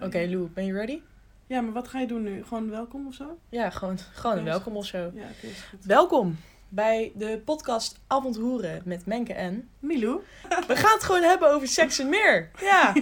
Oké, 0.00 0.26
Lou, 0.28 0.48
ben 0.54 0.66
je 0.66 0.72
ready? 0.72 1.00
Ja, 1.46 1.60
maar 1.60 1.72
wat 1.72 1.88
ga 1.88 2.00
je 2.00 2.06
doen 2.06 2.22
nu? 2.22 2.44
Gewoon 2.44 2.70
welkom 2.70 3.06
of 3.06 3.14
zo? 3.14 3.38
Ja, 3.48 3.70
gewoon, 3.70 3.98
gewoon 4.12 4.38
een 4.38 4.44
welkom 4.44 4.76
of 4.76 4.86
zo. 4.86 4.98
Ja, 4.98 5.24
oké, 5.36 5.46
is 5.46 5.62
goed. 5.70 5.84
Welkom 5.84 6.38
bij 6.68 7.12
de 7.14 7.42
podcast 7.44 7.98
Avondhoeren 8.06 8.82
met 8.84 9.06
Menke 9.06 9.32
en... 9.32 9.68
Milou? 9.78 10.20
We 10.66 10.76
gaan 10.76 10.92
het 10.92 11.02
gewoon 11.02 11.22
hebben 11.22 11.50
over 11.50 11.68
seks 11.68 11.98
en 11.98 12.08
meer. 12.08 12.50
Ja. 12.60 12.92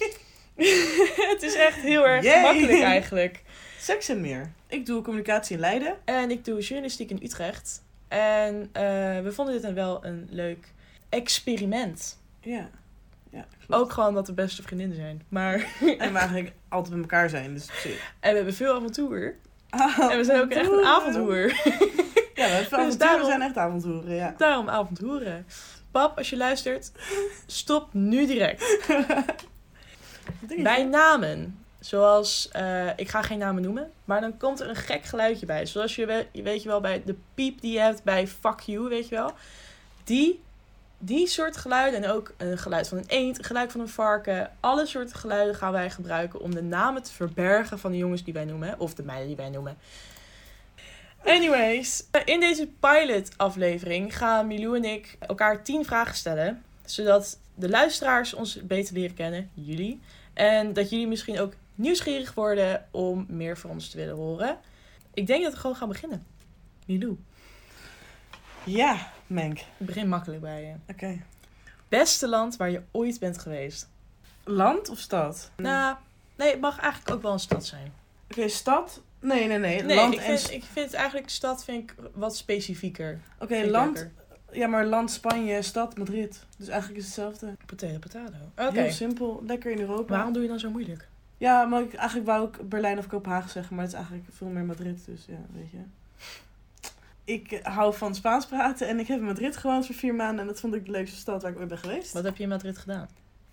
het 1.32 1.42
is 1.42 1.54
echt 1.54 1.80
heel 1.80 2.06
erg 2.06 2.24
Yay. 2.24 2.42
makkelijk 2.42 2.82
eigenlijk. 2.82 3.42
Seks 3.78 4.08
en 4.08 4.20
meer. 4.20 4.52
Ik 4.66 4.86
doe 4.86 5.02
communicatie 5.02 5.54
in 5.54 5.60
Leiden. 5.60 5.96
En 6.04 6.30
ik 6.30 6.44
doe 6.44 6.60
journalistiek 6.60 7.10
in 7.10 7.20
Utrecht. 7.22 7.82
En 8.08 8.68
eh, 8.72 8.82
we 9.20 9.32
vonden 9.32 9.54
dit 9.54 9.62
dan 9.62 9.74
wel 9.74 10.04
een 10.04 10.28
leuk 10.30 10.72
experiment. 11.08 12.18
Ja. 12.40 12.70
Ja. 13.36 13.76
Ook 13.76 13.92
gewoon 13.92 14.14
dat 14.14 14.26
we 14.26 14.32
beste 14.32 14.62
vriendinnen 14.62 14.96
zijn. 14.96 15.22
Maar... 15.28 15.54
En 15.98 16.12
we 16.12 16.18
eigenlijk 16.24 16.52
altijd 16.68 16.92
bij 16.94 17.02
elkaar 17.02 17.28
zijn, 17.28 17.54
dus. 17.54 17.68
En 18.20 18.30
we 18.30 18.36
hebben 18.36 18.54
veel 18.54 18.74
avontuur. 18.74 19.36
En 20.10 20.16
we 20.16 20.24
zijn 20.24 20.40
ook 20.40 20.50
echt 20.50 20.70
een 20.70 20.84
avondhoer. 20.84 21.46
Ja, 22.34 22.44
we 22.44 22.52
hebben 22.52 22.56
veel 22.56 22.60
Dus 22.60 22.70
avonturen 22.70 22.98
daarom- 22.98 23.26
zijn 23.26 23.42
echt 23.42 23.56
avonturen, 23.56 24.14
ja. 24.14 24.34
Daarom 24.38 24.68
avondhoeren. 24.68 25.46
Pap, 25.90 26.18
als 26.18 26.30
je 26.30 26.36
luistert, 26.36 26.92
stop 27.46 27.88
nu 27.94 28.26
direct. 28.26 28.78
Bij 30.62 30.84
namen, 30.84 31.58
zoals, 31.80 32.48
eh, 32.52 32.86
ik 32.96 33.08
ga 33.08 33.22
geen 33.22 33.38
namen 33.38 33.62
noemen, 33.62 33.90
maar 34.04 34.20
dan 34.20 34.36
komt 34.36 34.60
er 34.60 34.68
een 34.68 34.76
gek 34.76 35.04
geluidje 35.04 35.46
bij. 35.46 35.66
Zoals 35.66 35.96
je, 35.96 36.06
we- 36.06 36.26
je 36.32 36.42
weet 36.42 36.62
je 36.62 36.68
wel, 36.68 36.80
bij 36.80 37.02
de 37.04 37.16
piep 37.34 37.60
die 37.60 37.72
je 37.72 37.78
hebt 37.80 38.02
bij 38.02 38.26
fuck 38.26 38.60
you, 38.60 38.88
weet 38.88 39.08
je 39.08 39.14
wel. 39.14 39.32
Die, 40.04 40.42
die 40.98 41.26
soort 41.26 41.56
geluiden 41.56 42.02
en 42.02 42.10
ook 42.10 42.34
een 42.36 42.58
geluid 42.58 42.88
van 42.88 42.98
een 42.98 43.06
eend, 43.06 43.38
een 43.38 43.44
geluid 43.44 43.72
van 43.72 43.80
een 43.80 43.88
varken. 43.88 44.50
Alle 44.60 44.86
soorten 44.86 45.16
geluiden 45.16 45.54
gaan 45.54 45.72
wij 45.72 45.90
gebruiken 45.90 46.40
om 46.40 46.54
de 46.54 46.62
namen 46.62 47.02
te 47.02 47.12
verbergen 47.12 47.78
van 47.78 47.90
de 47.90 47.96
jongens 47.96 48.24
die 48.24 48.34
wij 48.34 48.44
noemen. 48.44 48.80
Of 48.80 48.94
de 48.94 49.02
meiden 49.02 49.26
die 49.26 49.36
wij 49.36 49.50
noemen. 49.50 49.76
Anyways, 51.24 52.04
eh, 52.10 52.20
in 52.24 52.40
deze 52.40 52.68
pilot 52.80 53.30
aflevering 53.36 54.16
gaan 54.16 54.46
Milou 54.46 54.76
en 54.76 54.84
ik 54.84 55.16
elkaar 55.20 55.62
10 55.62 55.84
vragen 55.84 56.14
stellen. 56.14 56.62
Zodat 56.84 57.38
de 57.54 57.68
luisteraars 57.68 58.34
ons 58.34 58.66
beter 58.66 58.94
leren 58.94 59.14
kennen, 59.14 59.50
jullie. 59.54 60.00
En 60.32 60.72
dat 60.72 60.90
jullie 60.90 61.06
misschien 61.06 61.40
ook 61.40 61.52
nieuwsgierig 61.74 62.34
worden 62.34 62.86
om 62.90 63.26
meer 63.28 63.58
van 63.58 63.70
ons 63.70 63.90
te 63.90 63.96
willen 63.96 64.14
horen. 64.14 64.58
Ik 65.14 65.26
denk 65.26 65.42
dat 65.42 65.52
we 65.52 65.58
gewoon 65.58 65.76
gaan 65.76 65.88
beginnen. 65.88 66.26
Milou, 66.86 67.16
Ja, 68.64 69.12
Menk. 69.26 69.58
ik 69.58 69.86
begin 69.86 70.08
makkelijk 70.08 70.40
bij 70.40 70.62
je. 70.62 70.92
Oké. 70.92 71.22
Beste 71.88 72.28
land 72.28 72.56
waar 72.56 72.70
je 72.70 72.82
ooit 72.90 73.18
bent 73.18 73.38
geweest? 73.38 73.88
Land 74.44 74.88
of 74.88 74.98
stad? 74.98 75.50
Nou, 75.56 75.96
nee, 76.36 76.50
het 76.50 76.60
mag 76.60 76.78
eigenlijk 76.78 77.16
ook 77.16 77.22
wel 77.22 77.32
een 77.32 77.38
stad 77.38 77.66
zijn. 77.66 77.92
Oké, 78.30 78.48
stad? 78.48 79.02
Nee, 79.20 79.46
nee, 79.46 79.58
nee. 79.58 79.82
Nee, 79.82 79.96
land 79.96 80.14
ik, 80.14 80.20
en... 80.20 80.38
vind, 80.38 80.50
ik 80.50 80.64
vind 80.64 80.94
eigenlijk 80.94 81.28
stad 81.28 81.64
vind 81.64 81.90
ik 81.90 81.96
wat 82.14 82.36
specifieker. 82.36 83.20
Oké, 83.38 83.64
land... 83.64 84.08
Ja, 84.52 84.66
maar 84.66 84.86
land, 84.86 85.10
Spanje, 85.10 85.62
stad, 85.62 85.98
Madrid. 85.98 86.44
Dus 86.58 86.68
eigenlijk 86.68 87.00
is 87.00 87.06
het 87.06 87.16
hetzelfde. 87.16 87.56
Potato, 87.66 87.98
potato. 87.98 88.36
Oké. 88.56 88.80
Heel 88.80 88.92
simpel. 88.92 89.42
Lekker 89.46 89.70
in 89.70 89.80
Europa. 89.80 90.14
Waarom 90.14 90.32
doe 90.32 90.42
je 90.42 90.48
dan 90.48 90.58
zo 90.58 90.70
moeilijk? 90.70 91.08
Ja, 91.36 91.64
maar 91.64 91.82
ik, 91.82 91.94
eigenlijk 91.94 92.28
wou 92.28 92.48
ik 92.48 92.68
Berlijn 92.68 92.98
of 92.98 93.06
Kopenhagen 93.06 93.50
zeggen, 93.50 93.74
maar 93.74 93.84
het 93.84 93.92
is 93.92 93.98
eigenlijk 93.98 94.28
veel 94.32 94.48
meer 94.48 94.64
Madrid, 94.64 95.04
dus 95.06 95.24
ja, 95.26 95.38
weet 95.52 95.70
je. 95.70 95.78
Ik 97.26 97.60
hou 97.62 97.94
van 97.94 98.14
Spaans 98.14 98.46
praten 98.46 98.88
en 98.88 98.98
ik 98.98 99.06
heb 99.06 99.18
in 99.18 99.24
Madrid 99.24 99.56
gewoond 99.56 99.86
voor 99.86 99.94
vier 99.94 100.14
maanden 100.14 100.40
en 100.40 100.46
dat 100.46 100.60
vond 100.60 100.74
ik 100.74 100.84
de 100.84 100.90
leukste 100.90 101.16
stad 101.16 101.42
waar 101.42 101.50
ik 101.50 101.58
ooit 101.58 101.68
ben 101.68 101.78
geweest. 101.78 102.12
Wat 102.12 102.24
heb 102.24 102.36
je 102.36 102.42
in 102.42 102.48
Madrid 102.48 102.78
gedaan? 102.78 103.08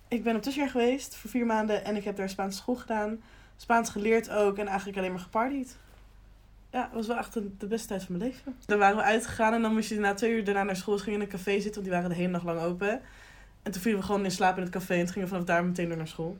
Ik 0.08 0.22
ben 0.22 0.36
op 0.36 0.42
tussenjaar 0.42 0.70
geweest 0.70 1.16
voor 1.16 1.30
vier 1.30 1.46
maanden 1.46 1.84
en 1.84 1.96
ik 1.96 2.04
heb 2.04 2.16
daar 2.16 2.28
Spaanse 2.28 2.58
school 2.58 2.74
gedaan. 2.74 3.20
Spaans 3.56 3.90
geleerd 3.90 4.30
ook 4.30 4.58
en 4.58 4.66
eigenlijk 4.66 4.98
alleen 4.98 5.10
maar 5.12 5.20
gepartied. 5.20 5.76
Ja, 6.70 6.82
het 6.82 6.92
was 6.92 7.06
wel 7.06 7.16
echt 7.16 7.32
de, 7.32 7.66
beste 7.66 7.88
tijd 7.88 8.02
van 8.02 8.16
mijn 8.18 8.30
leven. 8.30 8.56
Dan 8.66 8.78
waren 8.78 8.96
we 8.96 9.02
uitgegaan 9.02 9.52
en 9.52 9.62
dan 9.62 9.72
moest 9.72 9.88
je 9.88 9.98
na 9.98 10.14
twee 10.14 10.32
uur 10.32 10.44
daarna 10.44 10.62
naar 10.62 10.76
school. 10.76 10.94
Dus 10.94 11.02
gingen 11.02 11.20
in 11.20 11.24
een 11.24 11.32
café 11.32 11.52
zitten, 11.52 11.72
want 11.72 11.84
die 11.84 11.92
waren 11.92 12.08
de 12.08 12.14
hele 12.14 12.28
nacht 12.28 12.44
lang 12.44 12.60
open. 12.60 13.00
En 13.62 13.72
toen 13.72 13.82
vielen 13.82 14.00
we 14.00 14.06
gewoon 14.06 14.24
in 14.24 14.30
slaap 14.30 14.56
in 14.56 14.62
het 14.62 14.72
café 14.72 14.94
en 14.94 15.04
toen 15.04 15.12
gingen 15.12 15.28
we 15.28 15.34
vanaf 15.34 15.46
daar 15.46 15.64
meteen 15.64 15.88
door 15.88 15.96
naar 15.96 16.08
school. 16.08 16.36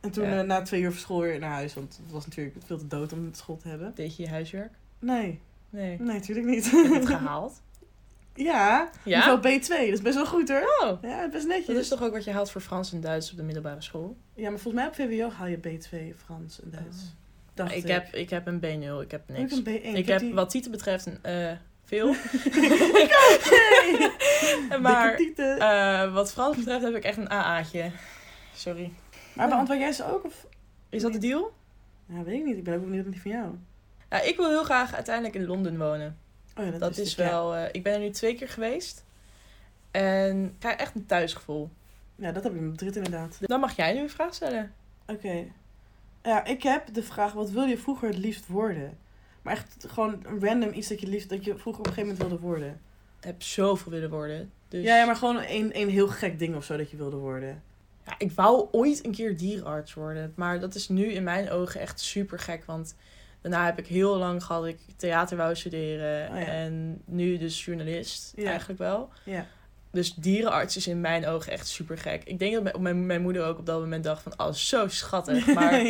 En 0.00 0.10
toen 0.10 0.24
Ja. 0.24 0.38
eh, 0.40 0.46
na 0.46 0.62
twee 0.62 0.80
uur 0.80 0.90
van 0.90 1.00
school 1.00 1.20
weer 1.20 1.38
naar 1.38 1.50
huis, 1.50 1.74
want 1.74 2.00
het 2.02 2.12
was 2.12 2.26
natuurlijk 2.26 2.56
veel 2.66 2.78
te 2.78 2.86
dood 2.86 3.12
om 3.12 3.28
school 3.32 3.56
te 3.56 3.68
hebben. 3.68 3.92
Deed 3.94 4.16
je 4.16 4.22
je 4.22 4.28
huiswerk? 4.28 4.72
Nee, 4.98 5.40
Nee. 5.70 5.96
nee, 6.00 6.14
natuurlijk 6.16 6.46
niet. 6.46 6.70
Heb 6.70 6.84
je 6.86 6.94
het 6.94 7.06
gehaald? 7.06 7.60
ja, 8.34 8.90
Ja? 9.04 9.18
niveau 9.18 9.38
B2, 9.60 9.68
dat 9.68 9.78
is 9.80 10.02
best 10.02 10.14
wel 10.14 10.26
goed 10.26 10.48
hoor. 10.48 10.74
Oh, 10.82 11.02
Ja, 11.02 11.28
best 11.28 11.46
netjes. 11.46 11.66
dat 11.66 11.76
is 11.76 11.88
toch 11.88 12.02
ook 12.02 12.12
wat 12.12 12.24
je 12.24 12.30
haalt 12.30 12.50
voor 12.50 12.60
Frans 12.60 12.92
en 12.92 13.00
Duits 13.00 13.30
op 13.30 13.36
de 13.36 13.42
middelbare 13.42 13.80
school? 13.82 14.16
Ja, 14.34 14.50
maar 14.50 14.58
volgens 14.58 14.82
mij 14.82 14.86
op 14.86 14.94
VWO 14.94 15.30
haal 15.30 15.46
je 15.46 15.56
B2 15.58 16.16
Frans 16.24 16.62
en 16.62 16.70
Duits. 16.70 17.14
Dacht 17.54 17.70
Oh. 17.70 17.76
ik, 17.76 17.86
heb, 17.88 18.14
ik 18.14 18.30
heb 18.30 18.46
een 18.46 18.58
B0, 18.60 19.02
ik 19.02 19.10
heb 19.10 19.22
Ik 19.30 19.36
niks. 19.38 19.54
heb 19.54 19.66
een 19.66 19.80
B1. 19.80 19.96
Ik 19.96 20.06
heb, 20.06 20.18
die- 20.18 20.34
wat 20.34 20.50
titel 20.50 20.70
betreft, 20.70 21.06
een, 21.06 21.18
eh, 21.22 21.52
veel. 21.84 22.14
Nee. 24.70 24.80
maar 24.80 25.16
Dikke 25.16 25.22
tieten. 25.24 25.58
eh, 25.58 26.12
wat 26.14 26.32
Frans 26.32 26.56
betreft 26.56 26.84
heb 26.84 26.94
ik 26.94 27.04
echt 27.04 27.16
een 27.16 27.28
AA'tje. 27.30 27.90
Sorry. 28.54 28.92
maar 29.34 29.48
beantwoord 29.48 29.78
jij 29.78 29.92
ze 29.92 30.04
ook? 30.12 30.24
Of? 30.24 30.46
Is 30.88 31.02
dat 31.02 31.12
de 31.12 31.18
deal? 31.18 31.52
Ja, 32.06 32.22
weet 32.22 32.38
ik 32.38 32.44
niet. 32.44 32.56
Ik 32.56 32.64
ben 32.64 32.74
ook 32.74 32.84
benieuwd 32.84 33.02
naar 33.02 33.12
die 33.12 33.22
van 33.22 33.30
jou. 33.30 33.54
Ja, 34.10 34.20
ik 34.20 34.36
wil 34.36 34.48
heel 34.48 34.64
graag 34.64 34.94
uiteindelijk 34.94 35.34
in 35.34 35.46
Londen 35.46 35.78
wonen. 35.78 36.18
Oh 36.56 36.64
ja, 36.64 36.70
dat, 36.70 36.96
is 36.98 37.14
wel... 37.14 37.54
eh, 37.54 37.68
ik 37.72 37.82
ben 37.82 37.92
er 37.92 37.98
nu 37.98 38.10
twee 38.10 38.34
keer 38.34 38.48
geweest. 38.48 39.04
En 39.90 40.44
ik 40.44 40.58
krijg 40.58 40.76
echt 40.76 40.94
een 40.94 41.06
thuisgevoel. 41.06 41.70
Ja, 42.16 42.32
dat 42.32 42.42
heb 42.42 42.54
ik 42.54 42.60
met 42.60 42.70
Madrid 42.70 42.96
inderdaad. 42.96 43.38
Dan 43.40 43.60
mag 43.60 43.76
jij 43.76 43.92
nu 43.92 44.00
een 44.00 44.10
vraag 44.10 44.34
stellen. 44.34 44.72
Oké. 45.06 45.44
Ja, 46.22 46.44
ik 46.44 46.62
heb 46.62 46.94
de 46.94 47.02
vraag, 47.02 47.32
wat 47.32 47.50
wil 47.50 47.64
je 47.64 47.78
vroeger 47.78 48.08
het 48.08 48.18
liefst 48.18 48.46
worden? 48.46 48.98
Maar 49.42 49.52
echt 49.52 49.84
gewoon 49.88 50.20
een 50.22 50.40
random 50.40 50.72
iets 50.72 50.88
dat 50.88 51.00
je 51.00 51.06
liefst, 51.06 51.28
dat 51.28 51.44
je 51.44 51.58
vroeger 51.58 51.80
op 51.80 51.86
een 51.86 51.92
gegeven 51.92 52.16
moment 52.16 52.28
wilde 52.28 52.46
worden. 52.46 52.80
Ik 53.18 53.24
heb 53.24 53.42
zoveel 53.42 53.92
willen 53.92 54.10
worden. 54.10 54.52
Dus... 54.68 54.84
Ja, 54.84 54.96
ja, 54.96 55.04
maar 55.06 55.16
gewoon 55.16 55.42
een, 55.46 55.80
een 55.80 55.88
heel 55.88 56.08
gek 56.08 56.38
ding 56.38 56.56
of 56.56 56.64
zo 56.64 56.76
dat 56.76 56.90
je 56.90 56.96
wilde 56.96 57.16
worden. 57.16 57.62
Ja, 58.06 58.14
ik 58.18 58.32
wou 58.32 58.68
ooit 58.70 59.04
een 59.04 59.12
keer 59.12 59.36
dierenarts 59.36 59.94
worden. 59.94 60.32
Maar 60.36 60.60
dat 60.60 60.74
is 60.74 60.88
nu 60.88 61.04
in 61.04 61.22
mijn 61.22 61.50
ogen 61.50 61.80
echt 61.80 62.00
super 62.00 62.38
gek. 62.38 62.64
Want 62.64 62.94
daarna 63.40 63.64
heb 63.64 63.78
ik 63.78 63.86
heel 63.86 64.16
lang 64.16 64.44
gehad 64.44 64.62
dat 64.62 64.70
ik 64.70 64.78
theater 64.96 65.36
wou 65.36 65.56
studeren. 65.56 66.28
Oh 66.30 66.38
ja. 66.40 66.46
En 66.46 67.02
nu 67.04 67.38
dus 67.38 67.64
journalist 67.64 68.32
Ja. 68.36 68.48
eigenlijk 68.48 68.78
wel. 68.78 69.08
Ja. 69.24 69.46
Dus 69.90 70.14
dierenarts 70.14 70.76
is 70.76 70.86
in 70.86 71.00
mijn 71.00 71.26
ogen 71.26 71.52
echt 71.52 71.66
super 71.66 71.98
gek. 71.98 72.22
Ik 72.24 72.38
denk 72.38 72.64
dat 72.64 72.78
mijn- 72.80 73.06
mijn, 73.06 73.22
moeder 73.22 73.44
ook 73.44 73.58
op 73.58 73.66
dat 73.66 73.80
moment 73.80 74.04
dacht 74.04 74.22
van... 74.22 74.32
Oh, 74.36 74.52
zo 74.52 74.88
schattig. 74.88 75.46
Maar 75.54 75.82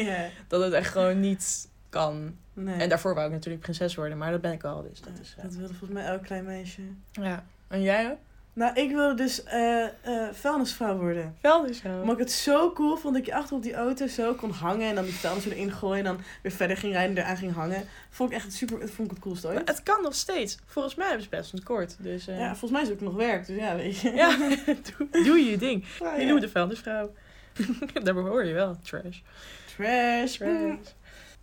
dat 0.48 0.62
het 0.62 0.72
echt 0.72 0.92
gewoon 0.92 1.20
niet 1.20 1.68
kan. 1.88 2.36
Nee. 2.52 2.80
En 2.80 2.88
daarvoor 2.88 3.14
wou 3.14 3.26
ik 3.26 3.32
natuurlijk 3.32 3.62
prinses 3.62 3.94
worden. 3.94 4.18
Maar 4.18 4.30
dat 4.30 4.40
ben 4.40 4.52
ik 4.52 4.64
al. 4.64 4.82
Dus 4.82 5.00
dat 5.00 5.12
is... 5.22 5.34
dat 5.42 5.54
wilde 5.54 5.74
volgens 5.74 5.90
mij 6.00 6.04
elk 6.08 6.22
klein 6.22 6.44
meisje. 6.44 6.82
Ja. 7.12 7.44
En 7.68 7.82
jij 7.82 8.10
ook? 8.10 8.18
Nou, 8.58 8.72
ik 8.74 8.90
wilde 8.90 9.14
dus 9.14 9.44
eh 9.44 9.84
eh, 9.84 9.90
vuilnisvrouw 10.32 10.96
worden. 10.96 11.36
Zo. 11.42 12.00
Omdat 12.00 12.12
ik 12.12 12.18
het 12.18 12.32
zo 12.32 12.72
cool 12.72 12.96
vond 12.96 13.14
dat 13.14 13.26
je 13.26 13.34
achter 13.34 13.56
op 13.56 13.62
die 13.62 13.74
auto 13.74 14.06
zo 14.06 14.34
kon 14.34 14.50
hangen 14.50 14.88
en 14.88 14.94
dan 14.94 15.04
die 15.04 15.14
vuilnis 15.14 15.44
erin 15.46 15.72
gooien 15.72 15.98
en 15.98 16.04
dan 16.04 16.20
weer 16.42 16.52
verder 16.52 16.76
ging 16.76 16.92
rijden 16.92 17.16
en 17.16 17.22
eraan 17.22 17.36
ging 17.36 17.54
hangen. 17.54 17.84
Vond 18.10 18.30
ik 18.30 18.36
echt 18.36 18.44
het 18.44 18.54
super, 18.54 18.78
vond 18.88 19.08
ik 19.08 19.10
het 19.10 19.18
coolste 19.24 19.46
Maar 19.46 19.56
ooit. 19.56 19.68
het 19.68 19.82
kan 19.82 20.02
nog 20.02 20.14
steeds. 20.14 20.58
Volgens 20.66 20.94
mij 20.94 21.06
hebben 21.06 21.24
ze 21.24 21.30
best 21.30 21.52
een 21.52 21.62
kort. 21.62 21.96
Dus 21.98 22.26
eh, 22.26 22.38
Ja, 22.38 22.48
volgens 22.48 22.70
mij 22.70 22.82
is 22.82 22.88
het 22.88 22.96
ook 22.96 23.04
nog 23.04 23.14
werk, 23.14 23.46
dus 23.46 23.56
ja, 23.56 23.76
weet 23.76 23.98
je. 23.98 24.10
ja. 24.10 24.36
doe, 24.98 25.24
doe 25.24 25.38
je 25.38 25.56
ding. 25.56 25.84
Ah, 26.02 26.16
Je 26.16 26.22
ja. 26.22 26.28
noemt 26.28 26.40
de 26.40 26.48
vuilnisvrouw. 26.48 27.12
Daar 28.04 28.14
behoor 28.14 28.44
je 28.44 28.52
wel. 28.52 28.76
Trash. 28.82 29.18
Trash. 29.76 30.36
Trash. 30.36 30.76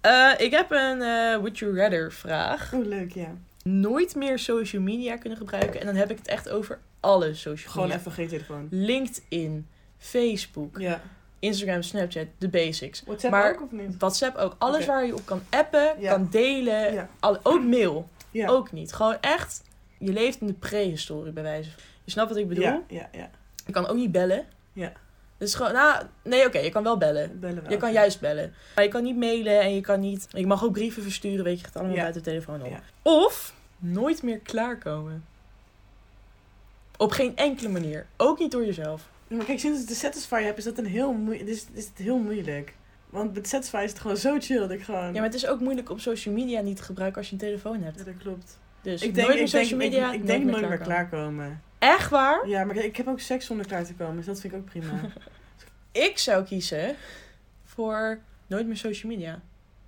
Eh, 0.02 0.32
ik 0.38 0.52
heb 0.52 0.72
een 0.72 1.00
Would 1.40 1.58
You 1.58 1.78
Rather 1.78 2.12
vraag. 2.12 2.74
Oh, 2.74 2.86
leuk, 2.86 3.12
ja. 3.12 3.34
Nooit 3.64 4.16
meer 4.16 4.40
social 4.40 4.82
media 4.82 5.18
kunnen 5.18 5.38
gebruiken. 5.38 5.80
En 5.80 5.86
dan 5.86 5.96
heb 5.96 6.12
ik 6.12 6.18
het 6.18 6.28
echt 6.28 6.50
over 6.50 6.80
alle 7.06 7.34
social 7.34 7.72
Gewoon 7.72 7.88
media. 7.88 8.00
even 8.02 8.12
geen 8.12 8.28
telefoon. 8.28 8.68
LinkedIn, 8.72 9.68
Facebook, 9.98 10.80
Ja. 10.80 11.02
Instagram, 11.40 11.82
Snapchat, 11.82 12.26
de 12.38 12.50
basics. 12.50 13.04
WhatsApp 13.06 13.34
Maar- 13.34 13.54
ook 13.54 13.62
of 13.62 13.72
niet? 13.72 13.96
WhatsApp 13.98 14.38
ook. 14.38 14.56
Alles 14.58 14.86
waar 14.86 15.06
je 15.06 15.14
op 15.16 15.26
kan 15.26 15.42
appen, 15.50 15.96
Ja. 16.00 16.12
kan 16.12 16.28
delen. 16.32 16.94
Ja. 16.94 17.10
Al, 17.20 17.40
ook 17.44 17.64
mail. 17.64 18.10
Ja. 18.32 18.48
Ook 18.48 18.72
niet. 18.72 18.94
Gewoon 18.94 19.18
echt, 19.22 19.64
je 19.98 20.12
leeft 20.14 20.42
in 20.42 20.48
de 20.48 20.54
prehistorie 20.54 21.32
bij 21.32 21.44
wijze 21.44 21.70
van. 21.72 21.80
Je 22.04 22.12
snapt 22.12 22.30
wat 22.30 22.38
ik 22.38 22.48
bedoel? 22.48 22.64
Ja, 22.88 23.10
ja. 23.12 23.30
Je 23.66 23.72
kan 23.72 23.88
ook 23.88 23.96
niet 23.96 24.12
bellen. 24.12 24.46
Ja. 24.74 24.92
Dus 25.38 25.56
gewoon, 25.56 25.74
nou, 25.74 26.06
nee, 26.24 26.46
oké, 26.46 26.60
je 26.60 26.70
kan 26.70 26.84
wel 26.84 26.98
bellen. 26.98 27.40
Bellen 27.40 27.62
wel. 27.62 27.72
Je 27.72 27.78
kan 27.78 27.92
juist 27.92 28.20
bellen. 28.20 28.54
Maar 28.76 28.84
je 28.84 28.90
kan 28.90 29.04
niet 29.04 29.18
mailen 29.18 29.60
en 29.62 29.76
je 29.76 29.82
kan 29.82 30.00
niet... 30.00 30.28
Je 30.30 30.48
mag 30.48 30.64
ook 30.64 30.72
brieven 30.72 31.04
versturen, 31.04 31.44
weet 31.44 31.60
je, 31.60 31.66
het 31.66 31.76
allemaal 31.76 31.96
buiten 31.96 32.24
de 32.24 32.30
telefoon. 32.30 32.70
Ja. 32.70 32.82
Of 33.02 33.54
nooit 33.78 34.24
meer 34.24 34.40
klaarkomen. 34.40 35.26
Op 36.98 37.12
geen 37.12 37.36
enkele 37.36 37.70
manier. 37.70 38.06
Ook 38.18 38.40
niet 38.40 38.52
door 38.52 38.66
jezelf. 38.66 39.10
Maar 39.28 39.46
kijk, 39.46 39.60
sinds 39.60 39.82
ik 39.82 39.88
de 39.88 39.94
Satisfyer 39.94 40.44
heb, 40.46 40.58
is 40.58 40.64
dat 40.64 40.78
een 40.78 40.86
heel 40.86 41.14
moeilijk. 41.14 41.50
Is, 41.50 41.66
is 41.74 41.86
het 41.86 41.98
heel 41.98 42.18
moeilijk. 42.18 42.74
Want 43.10 43.34
met 43.34 43.48
Satisfyer 43.48 43.84
is 43.84 43.90
het 43.90 44.00
gewoon 44.00 44.18
zo 44.18 44.38
chill 44.40 44.60
dat 44.60 44.72
ik 44.72 44.82
gewoon. 44.84 45.06
Ja, 45.06 45.12
maar 45.12 45.24
het 45.24 45.34
is 45.34 45.48
ook 45.48 45.60
moeilijk 45.60 45.90
om 45.90 46.00
social 46.00 46.34
media 46.34 46.62
niet 46.62 46.76
te 46.78 46.84
gebruiken 46.84 47.18
als 47.20 47.28
je 47.28 47.34
een 47.34 47.40
telefoon 47.42 47.82
hebt. 47.82 47.98
Ja, 48.00 48.04
dat 48.04 48.18
klopt. 48.18 48.60
Dus 48.82 49.02
Ik 49.02 49.16
denk, 49.16 49.28
nooit 49.28 49.38
meer 49.40 49.46
ik 49.46 49.52
denk, 49.52 49.64
social 49.64 49.82
ik- 49.82 49.90
media, 49.92 50.12
ik, 50.14 50.26
denk 50.28 50.44
nooit 50.44 50.70
meer 50.70 50.78
klaarkomen. 50.78 51.08
klaarkomen. 51.10 51.62
Echt 51.80 52.10
waar? 52.10 52.48
Ja, 52.48 52.64
maar 52.64 52.76
ik 52.76 52.96
heb 52.98 53.08
ook 53.08 53.20
seks 53.20 53.46
zonder 53.46 53.66
klaar 53.68 53.86
te 53.86 53.94
komen, 53.94 54.16
dus 54.16 54.26
dat 54.26 54.40
vind 54.42 54.54
ik 54.54 54.60
ook 54.60 54.66
prima. 54.66 55.00
Ik 55.92 56.18
zou 56.18 56.44
kiezen 56.46 56.96
voor 57.64 58.20
nooit 58.48 58.68
meer 58.68 58.78
social 58.78 59.12
media. 59.12 59.42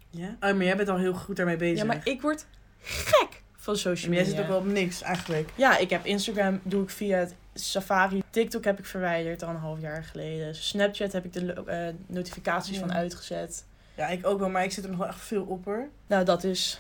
Ja? 0.10 0.28
Oh, 0.28 0.40
maar 0.40 0.64
jij 0.64 0.78
bent 0.78 0.90
al 0.90 0.98
heel 0.98 1.14
goed 1.14 1.36
daarmee 1.36 1.56
bezig. 1.58 1.78
Ja, 1.78 1.86
maar 1.86 2.02
ik 2.04 2.22
word 2.22 2.46
gek 2.82 3.42
van 3.68 3.78
social 3.78 4.10
Maar 4.12 4.18
jij 4.24 4.28
media. 4.28 4.36
zit 4.36 4.42
ook 4.42 4.48
wel 4.48 4.58
op 4.70 4.74
niks, 4.74 5.02
eigenlijk. 5.02 5.50
Ja, 5.56 5.78
ik 5.78 5.90
heb 5.90 6.06
Instagram, 6.06 6.60
doe 6.64 6.84
ik 6.84 6.90
via 6.90 7.18
het 7.18 7.34
Safari. 7.54 8.24
TikTok 8.30 8.64
heb 8.64 8.80
ik 8.80 8.86
verwijderd 8.86 9.44
al 9.44 9.50
een 9.50 9.56
half 9.56 9.82
jaar 9.82 10.04
geleden. 10.04 10.56
Snapchat 10.56 11.12
heb 11.12 11.26
ik 11.26 11.34
de 11.34 11.54
eh, 11.54 11.88
notificaties 12.08 12.74
Ja. 12.76 12.80
van 12.80 12.94
uitgezet. 12.94 13.66
Ja, 13.96 14.08
ik 14.08 14.26
ook 14.28 14.40
wel, 14.40 14.50
maar 14.50 14.64
ik 14.64 14.72
zit 14.72 14.84
er 14.84 14.90
nog 14.90 15.00
wel 15.00 15.08
echt 15.08 15.20
veel 15.20 15.44
op, 15.44 15.66
hoor. 15.66 15.88
Nou, 16.08 16.26
dat 16.26 16.44
is... 16.44 16.80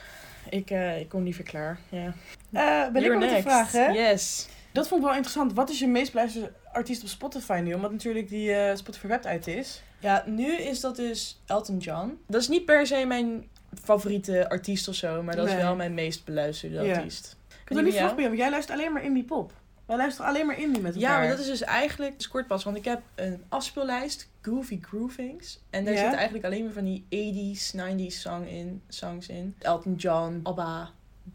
Ik, 0.49 0.69
eh, 0.71 0.99
ik 0.99 1.09
kom 1.09 1.23
liever 1.23 1.43
klaar. 1.43 1.79
Ja. 1.89 2.13
Eh, 2.51 2.91
ben 2.91 2.95
ik 2.95 3.01
You're 3.07 3.17
met 3.19 3.29
next. 3.29 3.43
vraag, 3.43 3.71
hè? 3.71 3.87
Yes. 3.87 4.47
Dat 4.71 4.87
vond 4.87 4.99
ik 5.01 5.05
wel 5.07 5.15
interessant. 5.15 5.53
Wat 5.53 5.69
is 5.69 5.79
je 5.79 5.87
meest 5.87 6.11
beluisterde 6.11 6.51
artiest 6.71 7.01
op 7.03 7.07
Spotify 7.09 7.61
nu? 7.63 7.73
Omdat 7.73 7.91
natuurlijk 7.91 8.29
die 8.29 8.75
Spotify 8.75 9.07
Wrapped 9.07 9.27
uit 9.27 9.47
is. 9.47 9.81
Ja, 9.99 10.23
nu 10.25 10.51
is 10.53 10.79
dat 10.79 10.95
dus 10.95 11.41
Elton 11.45 11.77
John. 11.77 12.19
Dat 12.27 12.41
is 12.41 12.47
niet 12.47 12.65
per 12.65 12.87
se 12.87 13.05
mijn 13.05 13.47
favoriete 13.83 14.49
artiest 14.49 14.87
of 14.87 14.95
zo, 14.95 15.23
maar 15.23 15.35
dat 15.35 15.45
Nee. 15.45 15.55
is 15.55 15.61
wel 15.61 15.75
mijn 15.75 15.93
meest 15.93 16.25
beluisterde 16.25 16.81
Ja. 16.81 16.95
artiest. 16.95 17.35
Ik 17.67 17.81
niet 17.83 17.95
vroeg 17.95 17.95
bij 17.95 18.03
jou, 18.05 18.21
want 18.27 18.37
jij 18.37 18.49
luistert 18.49 18.79
alleen 18.79 18.93
maar 18.93 19.03
indie 19.03 19.23
pop. 19.23 19.51
Wij 19.85 19.97
luisteren 19.97 20.29
alleen 20.29 20.45
maar 20.45 20.59
indie 20.59 20.81
met 20.81 20.95
elkaar. 20.95 21.11
Ja, 21.11 21.17
maar 21.19 21.27
dat 21.27 21.39
is 21.39 21.45
dus 21.45 21.61
eigenlijk 21.61 22.11
het 22.11 22.21
is 22.21 22.27
kort 22.27 22.47
pas, 22.47 22.63
want 22.63 22.77
ik 22.77 22.85
heb 22.85 23.01
een 23.15 23.43
afspeellijst, 23.49 24.29
Goofy 24.41 24.79
Groovings. 24.81 25.59
En 25.69 25.83
daar 25.85 25.93
Ja? 25.93 25.99
zitten 25.99 26.17
eigenlijk 26.17 26.45
alleen 26.45 26.63
maar 26.63 26.73
van 26.73 26.83
die 26.83 27.05
80s, 27.09 27.73
90s 27.73 28.21
song 28.21 28.45
in, 28.45 28.81
songs 28.87 29.27
in. 29.27 29.55
Elton 29.59 29.95
John, 29.95 30.39
ABBA, 30.43 30.89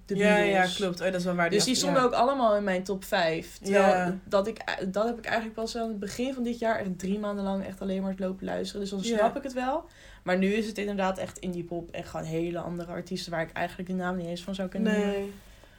The 0.04 0.16
ja, 0.16 0.34
Beatles. 0.34 0.70
ja, 0.70 0.76
klopt. 0.76 1.00
Oh, 1.00 1.06
dat 1.06 1.14
is 1.14 1.24
wel 1.24 1.34
waar. 1.34 1.50
Dus 1.50 1.64
die 1.64 1.74
stonden 1.74 2.00
ja. 2.00 2.06
ook 2.06 2.12
allemaal 2.12 2.56
in 2.56 2.64
mijn 2.64 2.82
top 2.82 3.04
5. 3.04 3.58
Terwijl 3.62 3.84
Ja. 3.94 4.18
dat, 4.24 4.46
ik, 4.46 4.64
dat 4.92 5.04
heb 5.06 5.18
ik 5.18 5.24
eigenlijk 5.24 5.54
pas 5.54 5.76
aan 5.76 5.88
het 5.88 5.98
begin 5.98 6.34
van 6.34 6.42
dit 6.42 6.58
jaar 6.58 6.78
echt 6.78 6.98
drie 6.98 7.18
maanden 7.18 7.44
lang 7.44 7.66
echt 7.66 7.80
alleen 7.80 8.02
maar 8.02 8.14
lopen 8.16 8.44
luisteren. 8.44 8.80
Dus 8.80 8.90
dan 8.90 9.04
snap 9.04 9.36
ik 9.36 9.42
het 9.42 9.52
wel. 9.52 9.84
Maar 10.22 10.38
nu 10.38 10.52
is 10.52 10.66
het 10.66 10.78
inderdaad 10.78 11.18
echt 11.18 11.38
indie 11.38 11.64
pop 11.64 11.90
en 11.90 12.04
gewoon 12.04 12.26
hele 12.26 12.58
andere 12.58 12.92
artiesten 12.92 13.32
waar 13.32 13.42
ik 13.42 13.52
eigenlijk 13.52 13.88
de 13.88 13.94
naam 13.94 14.16
niet 14.16 14.26
eens 14.26 14.42
van 14.42 14.54
zou 14.54 14.68
kunnen. 14.68 14.92
Nee. 14.98 15.32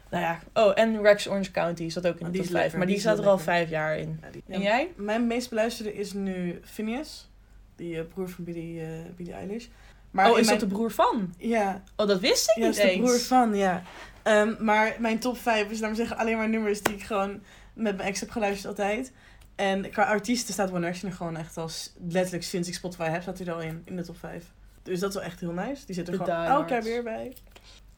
Nou 0.10 0.24
ja, 0.26 0.40
oh 0.54 0.72
en 0.76 1.02
Rex 1.02 1.28
Orange 1.30 1.52
County 1.52 1.90
zat 1.90 2.08
ook 2.08 2.20
in 2.20 2.26
de 2.26 2.32
top 2.32 2.42
is 2.42 2.50
5. 2.50 2.54
lekker, 2.54 2.78
Maar 2.78 2.88
die, 2.88 3.00
staat 3.00 3.20
er 3.20 3.28
al 3.28 3.38
vijf 3.40 3.70
jaar 3.70 3.98
in. 3.98 4.20
Ja, 4.22 4.30
die- 4.32 4.44
En 4.48 4.62
jij? 4.62 4.92
Mijn 4.96 5.28
meest 5.28 5.50
beluisterde 5.50 5.94
is 5.94 6.14
nu 6.14 6.60
Phineas. 6.64 7.30
Die 7.76 7.98
eh, 7.98 8.04
broer 8.14 8.30
van 8.30 8.44
Billie, 8.44 8.82
eh, 8.82 8.88
Billie 9.16 9.34
Eilish. 9.34 9.66
Maar 10.12 10.32
oh, 10.32 10.40
is 10.40 10.46
mijn... 10.46 10.60
dat 10.60 10.70
de 10.70 10.76
broer 10.76 10.92
van? 10.92 11.34
Ja, 11.38 11.84
Oh, 11.96 12.08
dat 12.08 12.20
wist 12.20 12.50
ik 12.50 12.56
ja, 12.56 12.68
niet 12.68 12.76
is 12.78 12.82
de 12.84 12.90
eens. 12.90 13.00
broer 13.02 13.20
van, 13.20 13.56
ja. 13.56 13.84
Ehm, 14.24 14.54
maar 14.60 14.96
mijn 15.00 15.20
top 15.20 15.38
5 15.38 15.70
is, 15.70 15.80
laat 15.80 15.88
maar 15.88 15.96
zeggen, 15.98 16.18
alleen 16.18 16.38
maar 16.38 16.50
nummers 16.50 16.82
die 16.82 16.94
ik 16.94 17.04
gewoon 17.04 17.32
met 17.74 17.96
mijn 17.98 18.08
ex 18.10 18.20
heb 18.20 18.30
geluisterd 18.30 18.68
altijd. 18.80 19.12
En 19.56 19.90
qua 19.90 20.04
artiesten 20.04 20.54
staat 20.54 20.70
One 20.70 20.80
Direction 20.80 21.12
er 21.12 21.18
gewoon 21.18 21.38
echt 21.38 21.58
als, 21.58 21.94
letterlijk 22.08 22.44
sinds 22.44 22.68
ik 22.68 22.74
Spotify 22.74 23.10
heb, 23.10 23.22
staat 23.22 23.38
hij 23.38 23.48
er 23.48 23.54
al 23.54 23.62
in, 23.62 23.82
in 23.86 23.96
de 23.96 24.04
top 24.04 24.18
5. 24.18 24.52
Dus 24.84 25.00
dat 25.00 25.10
is 25.10 25.16
wel 25.16 25.26
echt 25.26 25.40
heel 25.40 25.52
nice. 25.52 25.86
Die 25.86 25.96
zit 25.96 26.08
er 26.08 26.18
De 26.18 26.24
gewoon 26.24 26.36
diehards. 26.36 26.60
elk 26.60 26.70
jaar 26.70 26.84
weer 26.84 27.04
bij. 27.04 27.34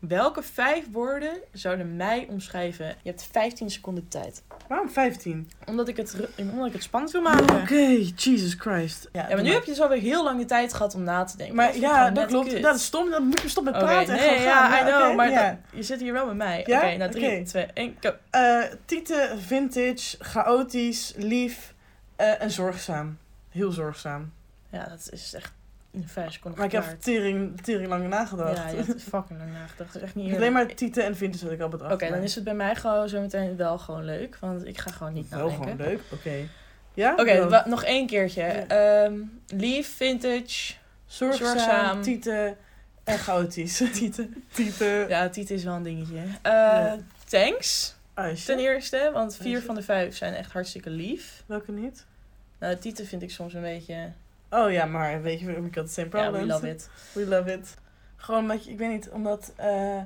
Welke 0.08 0.44
vijf 0.44 0.86
woorden 0.92 1.38
zouden 1.52 1.96
mij 1.96 2.28
omschrijven? 2.30 2.86
Je 2.86 3.10
hebt 3.10 3.28
15 3.32 3.70
seconden 3.70 4.08
tijd. 4.08 4.44
Waarom 4.68 4.90
15? 4.90 5.50
Omdat 5.66 5.88
ik 5.88 5.98
het, 5.98 6.16
omdat 6.38 6.66
ik 6.68 6.74
het 6.74 6.84
spannend 6.84 7.12
wil 7.12 7.22
maken. 7.22 7.56
Oké, 7.62 7.88
Jesus 8.16 8.54
Christ. 8.54 9.10
Ja, 9.12 9.28
maar 9.30 9.42
nu 9.42 9.52
heb 9.52 9.64
je 9.64 9.72
dus 9.72 9.82
alweer 9.82 10.02
heel 10.02 10.24
lang 10.24 10.40
de 10.40 10.46
tijd 10.46 10.74
gehad 10.74 10.96
om 10.96 11.04
na 11.04 11.24
te 11.24 11.38
denken. 11.38 11.56
Maar 11.56 11.68
Dat 11.72 11.76
ja, 11.82 12.10
dat 12.12 12.26
klopt. 12.28 12.50
kut. 12.54 12.62
Dat 12.62 12.76
is 12.76 12.84
stom. 12.86 13.10
Dan 13.10 13.24
moet 13.28 13.42
je 13.42 13.50
stoppen 13.50 13.74
met 13.74 13.82
Oké, 13.84 13.92
praten 13.92 14.18
en 14.18 14.26
nee, 14.26 14.42
ja, 14.42 14.70
gaan. 14.70 14.88
I 14.88 14.92
know, 14.92 15.16
maar 15.16 15.30
dat- 15.30 15.56
je 15.80 15.84
zit 15.84 16.00
hier 16.00 16.14
wel 16.14 16.26
met 16.26 16.36
mij. 16.36 16.64
Ja? 16.66 16.78
Oké, 16.78 16.98
nou 16.98 17.12
3, 17.12 17.26
Oké. 17.26 17.44
2, 17.46 17.66
1, 17.74 17.96
go. 18.02 18.14
Eh, 18.30 18.60
Tieten, 18.86 19.40
vintage, 19.40 20.16
chaotisch, 20.20 21.14
lief 21.18 21.74
eh, 22.16 22.42
en 22.42 22.52
zorgzaam. 22.52 23.18
Heel 23.50 23.72
zorgzaam. 23.72 24.32
Ja, 24.70 24.86
dat 24.90 25.10
is 25.12 25.34
echt 25.34 25.52
vijf 26.06 26.32
seconden 26.34 26.60
Maar 26.60 26.68
ik 26.68 26.76
heb 26.76 26.96
tering, 27.00 27.62
tering 27.62 27.88
lang 27.88 28.08
nagedacht. 28.08 28.58
Ja, 28.58 28.68
je 28.68 28.76
hebt 28.84 29.04
fucking 29.04 29.40
lang 29.40 29.52
nagedacht. 29.52 29.78
Dat 29.78 29.96
is 29.96 30.02
echt 30.02 30.16
niet 30.16 30.36
Alleen 30.36 30.54
maar 30.54 30.68
tieten 30.76 31.04
en 31.04 31.16
vintage 31.16 31.44
had 31.44 31.54
ik 31.54 31.62
al 31.62 31.70
bedacht. 31.70 31.94
Oké, 31.94 32.10
dan 32.10 32.22
is 32.22 32.36
het 32.36 32.44
bij 32.44 32.54
mij 32.56 32.76
gewoon 32.76 33.10
zometeen 33.10 33.56
wel 33.58 33.78
gewoon 33.78 34.06
leuk. 34.06 34.38
Want 34.40 34.66
ik 34.66 34.78
ga 34.78 34.92
gewoon 34.92 35.14
niet 35.14 35.30
wel 35.30 35.40
nadenken. 35.50 35.72
gewoon 35.72 35.88
leuk. 35.88 36.02
Oké. 36.12 36.48
Ja? 36.94 37.14
Oké, 37.18 37.64
nog 37.70 37.84
één 37.84 38.08
keertje. 38.08 38.42
Ja. 38.42 39.04
Ehm, 39.04 39.14
lief, 39.48 39.96
vintage. 39.96 40.74
zorgzaam, 41.06 41.48
zorgzaam. 41.48 42.02
tieten 42.02 42.58
en 43.04 43.18
chaotisch. 43.18 43.78
Tieten. 43.94 44.44
tieten. 44.52 45.08
Ja, 45.10 45.30
Tieten 45.30 45.56
is 45.56 45.64
wel 45.64 45.74
een 45.74 45.84
dingetje. 45.84 46.16
Eh, 46.42 46.52
Ja. 46.52 46.98
Thanks, 47.28 47.96
Ijsje. 48.14 48.46
ten 48.46 48.60
eerste. 48.60 49.10
Want 49.14 49.36
vier 49.36 49.62
van 49.62 49.76
de 49.76 49.82
vijf 49.82 50.16
zijn 50.16 50.34
echt 50.34 50.52
hartstikke 50.52 50.90
lief. 50.90 51.44
Welke 51.46 51.72
niet? 51.72 52.06
Nou, 52.60 52.76
Tieten 52.76 53.06
vind 53.06 53.22
ik 53.22 53.32
soms 53.32 53.54
een 53.54 53.62
beetje... 53.62 54.12
Oh 54.50 54.72
ja, 54.72 54.86
maar 54.86 55.22
weet 55.22 55.40
je, 55.40 55.52
ik 55.52 55.76
had 55.76 55.86
the 55.86 55.92
same 55.92 56.08
problems. 56.08 56.40
we 56.46 56.46
love 56.54 56.70
it. 56.70 56.90
We 57.14 57.26
love 57.28 57.52
it. 57.54 57.74
Gewoon 58.16 58.42
omdat 58.42 58.66
je, 58.66 58.72
ik 58.72 58.78
weet 58.78 58.90
niet, 58.92 59.10
omdat... 59.10 59.54
eh 59.56 59.98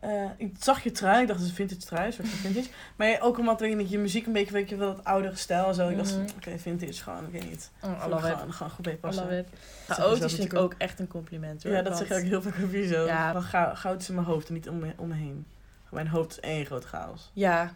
eh, 0.00 0.30
ik 0.36 0.54
zag 0.58 0.82
je 0.82 0.90
trui, 0.90 1.20
ik 1.22 1.26
dacht 1.26 1.38
het 1.40 1.48
is 1.48 1.58
een 1.58 1.68
vintage 1.68 1.86
trui, 1.86 2.12
soort 2.12 2.28
van 2.28 2.38
vintage. 2.38 2.68
Maar 2.96 3.18
ook 3.20 3.38
omdat 3.38 3.60
weet 3.60 3.78
je, 3.80 3.88
je 3.88 3.98
muziek 3.98 4.26
een 4.26 4.32
beetje, 4.32 4.52
weet 4.52 4.68
je 4.68 4.76
wel, 4.76 4.94
dat 4.96 5.04
oudere 5.04 5.36
stijl 5.36 5.66
en 5.68 5.74
zo. 5.74 5.88
Ik 5.88 5.96
dacht, 5.96 6.16
Mhm. 6.16 6.26
oké, 6.36 6.58
vintage 6.58 7.02
gewoon, 7.02 7.24
ik 7.26 7.32
weet 7.32 7.50
niet. 7.50 7.70
Oh, 7.82 8.02
Gewoon, 8.02 8.20
gewoon, 8.20 8.52
gewoon 8.52 8.72
goed 8.72 8.84
bij 8.84 8.96
passen. 8.96 9.24
love 9.24 9.44
Chaotisch 9.88 10.34
vind 10.34 10.52
ik 10.52 10.58
ook 10.58 10.74
echt 10.78 10.98
een 10.98 11.08
compliment 11.08 11.62
hoor. 11.62 11.72
Ja, 11.72 11.82
dat 11.82 11.92
want- 11.92 12.06
zeg 12.06 12.08
je 12.08 12.24
ook 12.24 12.30
heel 12.30 12.42
vaak 12.42 12.64
over 12.64 12.78
je 12.78 12.86
zo. 12.86 13.04
Ja. 13.06 13.32
Van 13.32 13.42
gou- 13.42 13.76
goud 13.76 14.00
is 14.00 14.08
in 14.08 14.14
mijn 14.14 14.26
hoofd 14.26 14.48
en 14.48 14.54
niet 14.54 14.68
om 14.68 14.78
me, 14.78 14.92
om 14.96 15.08
me 15.08 15.14
heen. 15.14 15.46
Mijn 15.90 16.08
hoofd 16.08 16.30
is 16.30 16.40
één 16.40 16.66
groot 16.66 16.84
chaos. 16.84 17.30
Ja, 17.32 17.72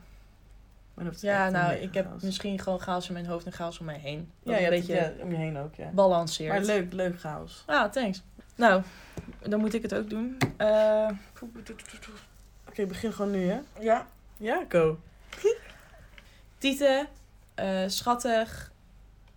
Ja 1.20 1.50
nou, 1.50 1.72
ik 1.74 1.94
heb 1.94 2.06
chaos. 2.06 2.22
misschien 2.22 2.58
gewoon 2.58 2.80
chaos 2.80 3.06
in 3.06 3.12
mijn 3.12 3.26
hoofd 3.26 3.46
en 3.46 3.52
chaos 3.52 3.78
om 3.78 3.84
mij 3.86 3.98
heen. 3.98 4.30
Dat 4.42 4.54
Ja, 4.58 4.64
een 4.64 4.70
beetje 4.70 4.94
ja, 4.94 5.12
om 5.20 5.30
je 5.30 5.36
heen 5.36 5.58
ook, 5.58 5.74
ja. 5.74 5.90
balanceert. 5.90 6.52
Maar 6.52 6.60
leuk, 6.62 6.92
leuk 6.92 7.20
chaos. 7.20 7.62
Ah, 7.66 7.90
thanks. 7.90 8.22
Nou, 8.54 8.82
dan 9.42 9.60
moet 9.60 9.74
ik 9.74 9.82
het 9.82 9.94
ook 9.94 10.10
doen. 10.10 10.36
Eh, 10.56 11.10
Oké, 12.68 12.86
begin 12.86 13.12
gewoon 13.12 13.30
nu, 13.30 13.48
hè? 13.48 13.60
ja. 13.78 14.06
Ja, 14.36 14.64
go. 14.68 14.98
Tieten, 16.58 17.08
eh, 17.54 17.82
schattig. 17.86 18.72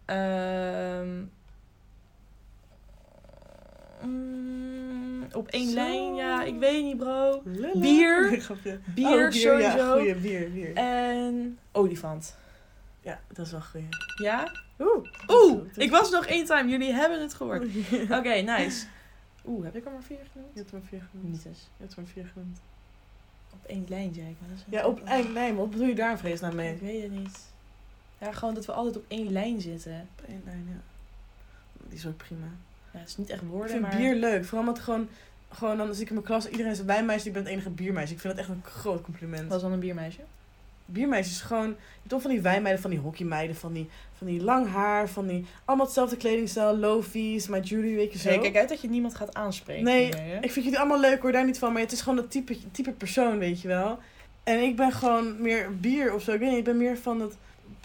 ehm, 0.05 1.19
mm, 4.01 4.42
op 5.35 5.47
één 5.47 5.69
Zo. 5.69 5.73
lijn, 5.75 6.15
ja, 6.15 6.43
ik 6.43 6.59
weet 6.59 6.83
niet, 6.83 6.97
bro. 6.97 7.41
Bier. 7.75 8.41
Grapje. 8.41 8.79
Bier, 8.95 9.25
Oh, 9.25 9.31
sowieso. 9.31 9.77
Ja, 9.77 9.91
goeie, 9.91 10.15
bier, 10.15 10.51
bier. 10.51 10.73
En 10.75 11.59
olifant. 11.71 12.35
Ja, 13.01 13.19
dat 13.33 13.45
is 13.45 13.51
wel 13.51 13.61
goed. 13.61 13.81
Ja? 14.23 14.51
Oeh. 14.79 15.07
Oeh, 15.27 15.61
ik 15.75 15.91
was 15.91 16.11
nog 16.11 16.25
één 16.25 16.45
time. 16.45 16.69
Jullie 16.69 16.93
hebben 16.93 17.21
het 17.21 17.33
gehoord. 17.33 17.73
Je 17.73 18.07
Oké, 18.17 18.33
nice. 18.33 18.85
Oeh, 19.45 19.63
heb 19.65 19.75
ik 19.75 19.85
er 19.85 19.91
maar 19.91 20.03
vier 20.03 20.17
genoemd? 20.31 20.55
hebt 20.55 20.71
er 20.71 20.77
maar 20.77 20.87
vier 20.89 21.01
genoemd. 21.11 21.31
Niet 21.31 21.45
eens. 21.45 21.59
Je 21.59 21.83
hebt 21.83 21.93
er 21.95 22.01
maar 22.01 22.11
vier 22.11 22.25
genoemd. 22.33 22.59
Op 23.53 23.65
één 23.65 23.85
lijn, 23.87 24.13
zei 24.13 24.27
ik. 24.29 24.35
Maar 24.39 24.49
dat 24.49 24.57
is 24.57 24.63
Ja, 24.69 24.85
op 24.85 24.99
één 25.03 25.33
lijn. 25.33 25.55
Wat 25.55 25.69
bedoel 25.69 25.87
je 25.87 25.95
daar 25.95 26.17
vrees 26.17 26.39
naar 26.39 26.55
mee? 26.55 26.73
Ik 26.73 26.81
weet 26.81 27.01
het 27.03 27.11
niet. 27.11 27.39
Ja, 28.17 28.31
gewoon 28.31 28.53
dat 28.53 28.65
we 28.65 28.71
altijd 28.71 28.95
op 28.97 29.05
één 29.07 29.31
lijn 29.31 29.61
zitten. 29.61 30.07
Op 30.19 30.27
één 30.27 30.41
lijn, 30.45 30.67
ja. 30.69 30.79
Die 31.87 31.97
is 31.97 32.05
ook 32.07 32.17
prima. 32.17 32.47
Ja, 32.93 32.99
het 32.99 33.07
is 33.07 33.17
niet 33.17 33.29
echt 33.29 33.41
Ik 33.41 33.47
woorden, 33.47 33.69
vind 33.69 33.81
maar... 33.81 33.97
bier 33.97 34.15
leuk. 34.15 34.45
Vooral 34.45 34.67
omdat 34.67 34.83
gewoon... 34.83 35.07
Gewoon 35.49 35.77
dan 35.77 35.87
zit 35.87 36.01
ik 36.01 36.07
in 36.07 36.13
mijn 36.13 36.25
klas, 36.25 36.49
iedereen 36.49 36.71
is 36.71 36.79
een 36.79 36.85
wijnmeisje, 36.85 37.27
ik 37.27 37.33
ben 37.33 37.43
het 37.43 37.51
enige 37.51 37.69
biermeisje. 37.69 38.13
Ik 38.13 38.19
vind 38.19 38.35
dat 38.35 38.45
echt 38.45 38.53
een 38.53 38.63
groot 38.63 39.01
compliment. 39.01 39.49
Was 39.49 39.61
dan 39.61 39.71
een 39.71 39.79
biermeisje? 39.79 40.19
Biermeisjes 40.85 41.35
is 41.35 41.41
gewoon, 41.41 41.67
je 41.67 41.75
hebt 41.95 42.09
toch 42.09 42.21
van 42.21 42.31
die 42.31 42.41
wijnmeiden, 42.41 42.81
van 42.81 42.91
die 42.91 42.99
hockeymeiden, 42.99 43.55
van 43.55 43.73
die, 43.73 43.89
van 44.17 44.27
die 44.27 44.43
lang 44.43 44.67
haar, 44.67 45.09
van 45.09 45.27
die, 45.27 45.45
allemaal 45.65 45.85
hetzelfde 45.85 46.17
kledingstijl, 46.17 46.77
lofies, 46.77 47.47
my 47.47 47.59
Julie, 47.59 47.95
weet 47.95 48.11
je 48.13 48.19
zo. 48.19 48.29
Nee, 48.29 48.39
kijk 48.39 48.55
uit 48.55 48.69
dat 48.69 48.81
je 48.81 48.89
niemand 48.89 49.15
gaat 49.15 49.33
aanspreken. 49.33 49.83
Nee? 49.83 50.09
Ik 50.41 50.51
vind 50.51 50.65
jullie 50.65 50.79
allemaal 50.79 50.99
leuk 50.99 51.21
hoor, 51.21 51.31
daar 51.31 51.45
niet 51.45 51.59
van, 51.59 51.73
maar 51.73 51.81
het 51.81 51.91
is 51.91 52.01
gewoon 52.01 52.15
dat 52.15 52.31
type, 52.31 52.57
type 52.71 52.91
persoon, 52.91 53.37
weet 53.37 53.61
je 53.61 53.67
wel. 53.67 53.99
En 54.43 54.59
ik 54.59 54.75
ben 54.75 54.91
gewoon 54.91 55.41
meer 55.41 55.77
bier 55.77 56.13
of 56.13 56.23
zo, 56.23 56.31
ik 56.31 56.39
weet 56.39 56.49
niet, 56.49 56.57
ik 56.57 56.63
ben 56.63 56.77
meer 56.77 56.97
van 56.97 57.19
dat, 57.19 57.35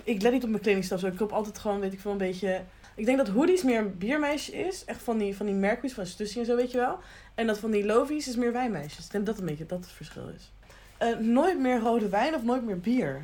ik 0.05 0.23
let 0.23 0.33
niet 0.33 0.43
op 0.43 0.51
mijn 0.51 0.63
kledingstijl, 0.63 1.01
zo. 1.01 1.07
ik 1.07 1.17
koop 1.17 1.33
altijd 1.33 1.59
gewoon, 1.59 1.81
weet 1.81 1.93
ik 1.93 2.01
veel, 2.01 2.11
een 2.11 2.19
beetje, 2.19 2.61
ik 2.99 3.05
denk 3.05 3.19
dat 3.19 3.29
hoodies 3.29 3.63
meer 3.63 3.79
een 3.79 3.99
biermeisje 3.99 4.53
is, 4.53 4.85
echt 4.85 5.03
van 5.03 5.19
die, 5.19 5.37
van 5.37 5.47
die 5.47 5.55
merkhoodies, 5.55 5.93
van 5.95 6.07
Stussy 6.07 6.39
en 6.39 6.45
zo, 6.45 6.57
weet 6.57 6.71
je 6.71 6.79
wel. 6.79 6.99
En 7.35 7.47
dat 7.47 7.59
van 7.59 7.71
die 7.71 7.85
lofies 7.87 8.29
is 8.29 8.37
meer 8.37 8.53
wijnmeisjes. 8.53 9.05
Ik 9.05 9.11
denk 9.11 9.27
dat 9.27 9.39
een 9.39 9.45
beetje 9.45 9.67
dat 9.67 9.79
het 9.81 9.91
verschil 9.93 10.29
is. 10.37 10.51
Eh, 10.97 11.17
nooit 11.17 11.59
meer 11.59 11.79
rode 11.79 12.09
wijn 12.09 12.35
of 12.35 12.43
nooit 12.43 12.65
meer 12.65 12.81
bier. 12.81 13.21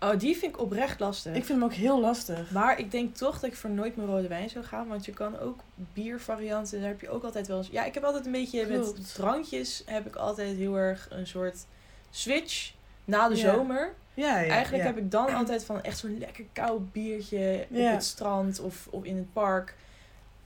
Oh, 0.00 0.18
die 0.18 0.36
vind 0.36 0.54
ik 0.54 0.60
oprecht 0.60 1.00
lastig. 1.00 1.34
Ik 1.34 1.44
vind 1.44 1.58
hem 1.60 1.68
ook 1.68 1.74
heel 1.74 2.00
lastig. 2.00 2.50
Maar 2.50 2.78
ik 2.78 2.90
denk 2.90 3.14
toch 3.16 3.40
dat 3.40 3.50
ik 3.50 3.56
voor 3.56 3.70
nooit 3.70 3.96
meer 3.96 4.06
rode 4.06 4.28
wijn 4.28 4.50
zou 4.50 4.64
gaan. 4.64 4.88
Want 4.88 5.04
je 5.04 5.12
kan 5.12 5.38
ook 5.38 5.60
biervarianten, 5.92 6.80
daar 6.80 6.88
heb 6.88 7.00
je 7.00 7.08
ook 7.10 7.24
altijd 7.24 7.46
wel 7.46 7.58
eens... 7.58 7.68
Ja, 7.70 7.84
ik 7.84 7.94
heb 7.94 8.04
altijd 8.04 8.26
een 8.26 8.32
beetje 8.32 8.66
Klopt. 8.66 8.98
met 8.98 9.14
drankjes 9.14 9.82
heb 9.86 10.06
ik 10.06 10.16
altijd 10.16 10.56
heel 10.56 10.76
erg 10.76 11.06
een 11.10 11.26
soort 11.26 11.64
switch 12.10 12.72
na 13.04 13.28
de 13.28 13.36
Ja. 13.36 13.54
zomer. 13.54 13.94
Ja, 14.20 14.40
ja. 14.40 14.50
Eigenlijk 14.50 14.84
heb 14.84 14.96
ik 14.96 15.10
dan 15.10 15.34
altijd 15.34 15.64
van 15.64 15.82
echt 15.82 15.98
zo'n 15.98 16.18
lekker 16.18 16.44
koud 16.52 16.92
biertje 16.92 17.66
op 17.70 17.76
het 17.76 18.04
strand 18.04 18.60
of, 18.60 18.86
of 18.90 19.04
in 19.04 19.16
het 19.16 19.32
park. 19.32 19.74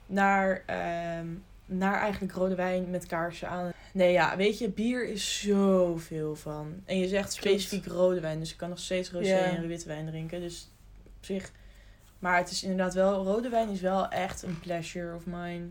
Naar, 0.07 0.63
ehm, 0.67 1.27
naar 1.67 2.01
eigenlijk 2.01 2.33
rode 2.33 2.55
wijn 2.55 2.91
met 2.91 3.07
kaarsen 3.07 3.49
aan. 3.49 3.73
Nee, 3.93 4.13
ja, 4.13 4.37
weet 4.37 4.59
je, 4.59 4.69
bier 4.71 5.09
is 5.09 5.41
zoveel 5.41 6.37
van. 6.37 6.75
En 6.85 6.99
je 6.99 7.09
zegt 7.09 7.33
specifiek 7.33 7.87
rode 7.87 8.21
wijn, 8.21 8.39
dus 8.39 8.51
ik 8.51 8.57
kan 8.57 8.69
nog 8.69 8.79
steeds 8.79 9.11
rosé 9.11 9.35
en 9.35 9.67
witte 9.67 9.87
wijn 9.89 10.07
drinken. 10.07 10.41
Dus 10.41 10.71
op 11.07 11.25
zich 11.25 11.51
Maar 12.19 12.37
het 12.37 12.51
is 12.51 12.63
inderdaad 12.63 12.95
wel, 12.95 13.25
rode 13.25 13.49
wijn 13.49 13.69
is 13.71 13.81
wel 13.81 14.09
echt 14.09 14.43
een 14.43 14.59
pleasure 14.61 15.15
of 15.15 15.27
mine. 15.27 15.67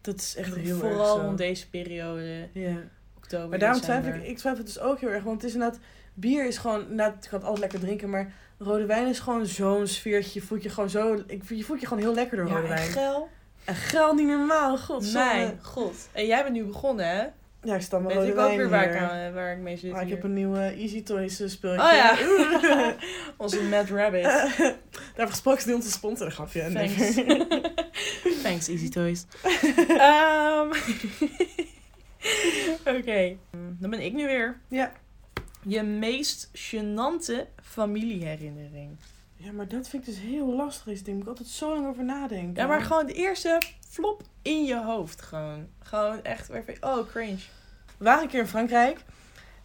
Dat 0.00 0.14
is 0.20 0.36
echt 0.36 0.54
heel 0.54 0.78
Vooral 0.78 0.98
erg 1.00 1.20
zo. 1.20 1.26
rond 1.26 1.38
deze 1.38 1.68
periode, 1.70 2.48
Ja. 2.52 2.76
oktober, 3.16 3.48
Maar 3.48 3.58
daarom 3.58 3.80
december. 3.80 4.02
twijfel 4.04 4.24
ik, 4.26 4.30
ik 4.30 4.38
twijfel 4.38 4.64
dus 4.64 4.78
ook 4.78 5.00
heel 5.00 5.08
erg. 5.10 5.22
Want 5.22 5.36
het 5.42 5.50
is 5.50 5.54
inderdaad, 5.56 5.80
bier 6.14 6.46
is 6.46 6.56
gewoon, 6.58 6.80
inderdaad, 6.80 7.24
je 7.24 7.28
kan 7.30 7.38
het 7.38 7.48
altijd 7.48 7.58
lekker 7.64 7.80
drinken. 7.80 8.10
Maar 8.10 8.32
rode 8.58 8.86
wijn 8.86 9.06
is 9.06 9.18
gewoon 9.18 9.46
zo'n 9.46 9.86
sfeertje. 9.86 10.40
Je 10.40 10.46
voelt 10.46 10.62
je 10.62 10.68
gewoon 10.68 10.90
zo, 10.90 11.22
ik, 11.26 11.42
je 11.48 11.64
voelt 11.64 11.80
je 11.80 11.86
gewoon 11.86 12.02
heel 12.02 12.14
lekker 12.14 12.36
door 12.36 12.46
Ja, 12.46 12.52
rode 12.54 12.66
en 12.66 12.74
wijn. 12.74 12.90
geil. 12.90 13.28
En 13.64 13.74
geil 13.74 14.14
niet 14.14 14.26
normaal, 14.26 14.78
god. 14.78 15.12
Mijn 15.12 15.58
god. 15.62 16.08
En 16.12 16.26
jij 16.26 16.42
bent 16.42 16.54
nu 16.54 16.64
begonnen, 16.64 17.08
hè? 17.08 17.24
Ja, 17.62 17.74
ik 17.74 17.80
sta 17.80 17.98
met 17.98 18.06
Weet 18.06 18.16
rode 18.16 18.28
ik 18.32 18.38
ook 18.38 18.44
wijn 18.46 18.56
weer 18.58 18.68
waar 18.68 18.94
ik, 18.94 18.96
aan, 19.00 19.32
waar 19.32 19.52
ik 19.52 19.58
mee 19.58 19.76
zit 19.76 19.92
Ah, 19.92 20.00
ik 20.00 20.06
hier. 20.06 20.14
heb 20.14 20.24
een 20.24 20.32
nieuwe 20.34 20.58
Easy 20.60 21.02
Toys 21.02 21.40
eh, 21.40 21.48
speeltje. 21.48 21.82
Oh 21.82 21.92
ja. 21.92 22.16
Onze 23.36 23.62
Mad 23.62 23.88
Rabbit. 23.88 24.22
Daarover 25.14 25.28
gesproken 25.28 25.58
is 25.60 25.64
die 25.64 25.74
onze 25.74 25.90
sponsor, 25.90 26.30
grapje. 26.30 26.60
En 26.60 26.72
Thanks. 26.74 27.14
Thanks, 28.42 28.68
Easy 28.68 28.88
Toys. 28.88 29.24
Ehm, 29.98 30.68
Oké, 32.98 33.36
dan 33.78 33.90
ben 33.90 34.00
ik 34.00 34.12
nu 34.12 34.26
weer. 34.26 34.60
Ja. 34.68 34.92
Je 35.66 35.82
meest 35.82 36.50
gênante 36.52 37.46
familieherinnering. 37.62 38.96
Ja, 39.36 39.52
maar 39.52 39.68
dat 39.68 39.88
vind 39.88 40.08
ik 40.08 40.14
dus 40.14 40.22
heel 40.22 40.54
lastig. 40.54 40.84
Deze 40.84 41.02
ding. 41.02 41.16
Moet 41.16 41.24
ik 41.24 41.30
altijd 41.30 41.48
zo 41.48 41.74
lang 41.74 41.86
over 41.86 42.04
nadenken. 42.04 42.62
Ja, 42.62 42.68
maar 42.68 42.82
gewoon 42.82 43.06
de 43.06 43.12
eerste 43.12 43.60
flop 43.88 44.22
in 44.42 44.64
je 44.64 44.82
hoofd. 44.82 45.22
Gewoon, 45.22 45.68
gewoon 45.78 46.22
echt, 46.22 46.50
oh 46.80 47.08
cringe. 47.08 47.42
We 47.98 48.04
waren 48.04 48.22
een 48.22 48.28
keer 48.28 48.40
in 48.40 48.46
Frankrijk 48.46 49.00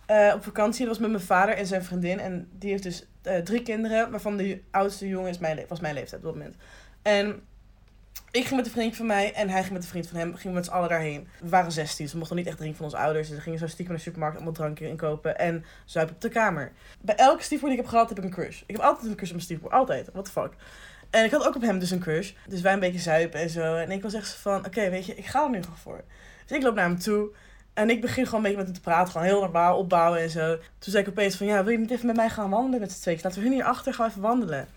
eh, 0.06 0.32
op 0.36 0.44
vakantie. 0.44 0.80
Dat 0.80 0.90
was 0.90 1.00
met 1.00 1.10
mijn 1.10 1.24
vader 1.24 1.56
en 1.56 1.66
zijn 1.66 1.84
vriendin. 1.84 2.20
En 2.20 2.50
die 2.52 2.70
heeft 2.70 2.84
dus 2.84 3.06
eh, 3.22 3.38
drie 3.38 3.62
kinderen, 3.62 4.12
waarvan 4.12 4.38
de 4.38 4.62
oudste 4.72 5.08
jongen 5.08 5.30
is 5.30 5.38
mijn 5.38 5.66
was 5.68 5.80
mijn 5.80 5.94
leeftijd 5.94 6.22
op 6.22 6.28
dat 6.28 6.36
moment. 6.36 6.56
En 7.02 7.42
ik 8.32 8.46
ging 8.46 8.56
met 8.56 8.66
een 8.66 8.72
vriendje 8.72 8.98
van 8.98 9.06
mij 9.06 9.34
en 9.34 9.50
hij 9.50 9.62
ging 9.62 9.74
met 9.74 9.84
een 9.84 9.90
vriend 9.90 10.08
van 10.08 10.18
hem. 10.18 10.36
Gingen 10.36 10.48
we 10.48 10.54
met 10.54 10.66
z'n 10.66 10.72
allen 10.72 10.90
daarheen. 10.90 11.28
We 11.40 11.50
waren 11.50 11.72
16, 11.72 12.04
dus 12.04 12.14
we 12.14 12.20
mochten 12.20 12.38
niet 12.38 12.48
echt 12.48 12.58
drinken 12.58 12.78
van 12.78 12.86
onze 12.86 12.98
ouders. 12.98 13.28
Dus 13.28 13.38
we 13.38 13.44
gingen 13.44 13.60
zo 13.60 13.68
stiekem 13.68 13.88
naar 13.88 13.98
de 13.98 14.04
supermarkt 14.04 14.36
allemaal 14.36 14.54
drankje 14.54 14.88
inkopen 14.88 15.38
en 15.38 15.66
zuipen 15.86 16.16
op 16.16 16.22
de 16.22 16.30
kamer. 16.30 16.72
Bij 17.02 17.16
elke 17.16 17.44
stiefbroer 17.44 17.70
die 17.70 17.80
ik 17.80 17.84
heb 17.84 17.94
gehad, 17.94 18.10
heb 18.10 18.18
ik 18.18 18.24
een 18.24 18.30
crush. 18.30 18.62
Ik 18.66 18.76
heb 18.76 18.86
altijd 18.86 19.08
een 19.08 19.16
crush 19.16 19.30
op 19.30 19.36
mijn 19.36 19.46
stiefbroer. 19.46 19.72
Altijd. 19.72 20.10
What 20.12 20.26
the 20.26 20.32
fuck. 20.32 20.54
En 21.10 21.26
ik 21.26 21.32
had 21.32 21.48
ook 21.48 21.56
op 21.56 21.62
hem 21.62 21.80
dus 21.80 21.92
een 21.92 22.00
crush. 22.00 22.32
Dus 22.48 22.62
wij 22.62 22.74
een 22.74 22.80
beetje 22.80 23.00
zuipen 23.00 23.40
en 23.40 23.50
zo. 23.50 23.76
En 23.76 23.92
ik 23.92 24.02
was 24.02 24.14
echt 24.14 24.30
van, 24.30 24.66
oké, 24.66 24.90
weet 24.90 25.06
je, 25.06 25.16
ik 25.16 25.26
ga 25.26 25.44
er 25.44 25.50
nu 25.50 25.62
gewoon 25.62 25.78
voor. 25.78 26.04
Dus 26.46 26.58
ik 26.58 26.64
loop 26.64 26.76
naar 26.76 26.86
hem 26.86 27.00
toe. 27.00 27.30
En 27.74 27.90
ik 27.90 28.02
begin 28.02 28.26
gewoon 28.26 28.46
een 28.46 28.52
beetje 28.52 28.58
met 28.58 28.66
hem 28.66 28.76
te 28.76 28.82
praten. 28.82 29.12
Gewoon 29.12 29.28
heel 29.28 29.40
normaal 29.40 29.78
opbouwen 29.78 30.20
en 30.20 30.30
zo. 30.30 30.56
Toen 30.56 30.92
zei 30.92 31.04
ik 31.04 31.10
opeens 31.10 31.36
van, 31.36 31.48
ja, 31.48 31.64
wil 31.64 31.72
je 31.72 31.80
niet 31.80 31.92
even 31.92 32.06
met 32.06 32.16
mij 32.16 32.30
gaan 32.30 32.50
wandelen 32.50 32.80
met 32.80 32.92
z'n 32.92 33.02
tweeën? 33.02 33.20
Laten 33.24 33.40
we 33.40 33.48
hun 33.48 33.56
hier 33.56 33.66
achter 33.66 33.94
gaan 33.94 34.08
even 34.10 34.22
wandelen. 34.22 34.68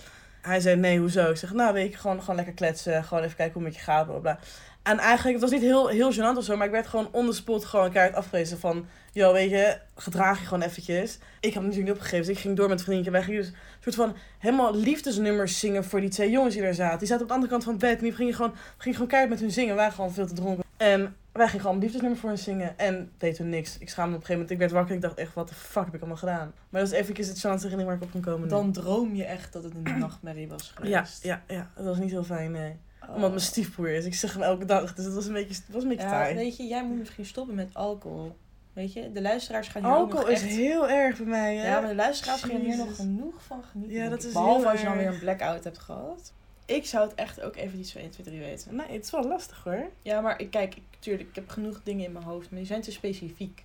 Hij 0.42 0.60
zei, 0.60 0.76
nee, 0.76 0.98
hoezo? 0.98 1.30
Ik 1.30 1.36
zeg, 1.36 1.52
nou, 1.52 1.74
weet 1.74 1.92
je, 1.92 1.98
gewoon, 1.98 2.20
gewoon 2.20 2.36
lekker 2.36 2.54
kletsen. 2.54 3.04
Gewoon 3.04 3.22
even 3.22 3.36
kijken 3.36 3.54
hoe 3.54 3.64
het 3.64 3.72
met 3.72 3.84
je 3.84 3.90
gaat, 3.90 4.06
bla, 4.06 4.18
bla. 4.18 4.38
En 4.82 4.98
eigenlijk, 4.98 5.40
het 5.40 5.50
was 5.50 5.60
niet 5.60 5.68
heel, 5.68 5.88
heel 5.88 6.12
gênant 6.12 6.36
of 6.36 6.44
zo. 6.44 6.56
Maar 6.56 6.66
ik 6.66 6.72
werd 6.72 6.86
gewoon 6.86 7.08
on 7.12 7.26
the 7.26 7.32
spot 7.32 7.64
gewoon 7.64 7.90
keihard 7.90 8.16
afgewezen 8.16 8.58
van... 8.58 8.86
Yo, 9.12 9.32
weet 9.32 9.50
je, 9.50 9.78
gedraag 9.94 10.38
je 10.38 10.44
gewoon 10.44 10.62
eventjes. 10.62 11.18
Ik 11.40 11.54
had 11.54 11.62
natuurlijk 11.62 11.88
niet 11.88 11.96
opgegeven, 11.96 12.26
dus 12.26 12.36
ik 12.36 12.42
ging 12.42 12.56
door 12.56 12.68
met 12.68 12.78
een 12.78 12.84
vriendje. 12.84 13.10
Wij 13.10 13.22
gingen 13.22 13.40
dus 13.40 13.48
een 13.48 13.56
soort 13.80 13.94
van 13.94 14.16
helemaal 14.38 14.76
liefdesnummers 14.76 15.58
zingen 15.58 15.84
voor 15.84 16.00
die 16.00 16.08
twee 16.08 16.30
jongens 16.30 16.54
die 16.54 16.62
daar 16.62 16.74
zaten. 16.74 16.98
Die 16.98 17.08
zaten 17.08 17.22
op 17.22 17.28
de 17.28 17.34
andere 17.34 17.52
kant 17.52 17.64
van 17.64 17.72
het 17.72 17.82
bed 17.82 17.96
en 17.96 18.04
die 18.04 18.12
gingen 18.12 18.34
gewoon, 18.34 18.54
gingen 18.76 18.94
gewoon 18.94 19.08
keihard 19.08 19.32
met 19.32 19.40
hun 19.40 19.50
zingen. 19.50 19.70
We 19.70 19.76
waren 19.76 19.92
gewoon 19.92 20.12
veel 20.12 20.26
te 20.26 20.34
dronken. 20.34 20.64
En 20.76 21.16
wij 21.32 21.46
gingen 21.46 21.60
gewoon 21.60 21.76
een 21.76 21.82
liefdesnummer 21.82 22.18
voor 22.18 22.28
hen 22.28 22.38
zingen. 22.38 22.78
En 22.78 23.10
deed 23.18 23.38
hun 23.38 23.48
niks. 23.48 23.78
Ik 23.78 23.88
schaamde 23.88 24.10
me 24.10 24.16
op 24.16 24.20
een 24.20 24.26
gegeven 24.26 24.32
moment. 24.32 24.50
Ik 24.50 24.58
werd 24.58 24.70
wakker 24.70 24.90
en 24.90 24.96
ik 24.96 25.02
dacht 25.02 25.18
echt, 25.18 25.34
wat 25.34 25.48
de 25.48 25.54
fuck 25.54 25.84
heb 25.84 25.94
ik 25.94 26.00
allemaal 26.00 26.16
gedaan? 26.16 26.52
Maar 26.68 26.80
dat 26.80 26.92
is 26.92 26.98
eventjes 26.98 27.28
het 27.28 27.38
chance 27.38 27.66
herinnering 27.68 27.86
waar 27.86 27.96
ik 27.96 28.02
op 28.02 28.10
kan 28.10 28.32
komen 28.32 28.42
nu. 28.42 28.48
Dan 28.48 28.72
droom 28.72 29.14
je 29.14 29.24
echt 29.24 29.52
dat 29.52 29.64
het 29.64 29.74
een 29.74 29.98
nachtmerrie 30.06 30.48
was 30.48 30.72
ja, 30.82 30.98
geweest. 31.00 31.22
ja, 31.22 31.42
ja, 31.46 31.70
dat 31.74 31.84
was 31.84 31.98
niet 31.98 32.10
heel 32.10 32.24
fijn, 32.24 32.50
nee. 32.50 32.76
Oh. 33.08 33.14
Omdat 33.14 33.30
mijn 33.30 33.42
stiefbroer 33.42 33.88
is. 33.88 34.04
Ik 34.04 34.14
zeg 34.14 34.32
hem 34.32 34.42
elke 34.42 34.64
dag, 34.64 34.94
dus 34.94 35.04
het 35.04 35.14
was 35.14 35.26
een 35.26 35.32
beetje, 35.32 35.62
was 35.68 35.82
een 35.82 35.88
beetje 35.88 36.04
Ja, 36.04 36.10
taai. 36.10 36.34
weet 36.34 36.56
je, 36.56 36.66
jij 36.66 36.84
moet 36.84 36.98
misschien 36.98 37.26
stoppen 37.26 37.54
met 37.54 37.68
alcohol. 37.72 38.36
Weet 38.72 38.92
je, 38.92 39.12
de 39.12 39.22
luisteraars 39.22 39.68
gaan 39.68 39.84
hier 39.84 39.92
Alcohol 39.92 40.20
nog 40.20 40.28
is 40.28 40.42
echt... 40.42 40.50
heel 40.50 40.88
erg 40.88 41.16
bij 41.16 41.26
mij, 41.26 41.56
hè? 41.56 41.68
Ja, 41.68 41.80
maar 41.80 41.88
de 41.88 41.94
luisteraars 41.94 42.42
gaan 42.42 42.60
hier 42.60 42.76
nog 42.76 42.96
genoeg 42.96 43.42
van 43.42 43.64
genieten. 43.70 43.96
Ja, 43.96 44.08
dat 44.08 44.24
is 44.24 44.32
Behalve 44.32 44.60
heel 44.60 44.70
als 44.70 44.80
je 44.80 44.86
dan 44.86 44.96
weer 44.96 45.06
een 45.06 45.18
blackout 45.18 45.64
hebt 45.64 45.78
gehad. 45.78 46.32
Ik 46.66 46.86
zou 46.86 47.08
het 47.08 47.14
echt 47.14 47.40
ook 47.40 47.56
even 47.56 47.78
iets 47.78 47.92
van 47.92 48.00
1, 48.00 48.10
2, 48.10 48.26
3 48.26 48.40
weten. 48.40 48.76
Nee, 48.76 48.86
het 48.90 49.04
is 49.04 49.10
wel 49.10 49.24
lastig 49.24 49.64
hoor. 49.64 49.88
Ja, 50.02 50.20
maar 50.20 50.40
ik, 50.40 50.50
kijk, 50.50 50.74
ik, 50.74 50.82
tuurlijk, 50.98 51.28
ik 51.28 51.34
heb 51.34 51.48
genoeg 51.48 51.80
dingen 51.82 52.04
in 52.04 52.12
mijn 52.12 52.24
hoofd, 52.24 52.50
maar 52.50 52.58
die 52.58 52.68
zijn 52.68 52.80
te 52.80 52.92
specifiek. 52.92 53.64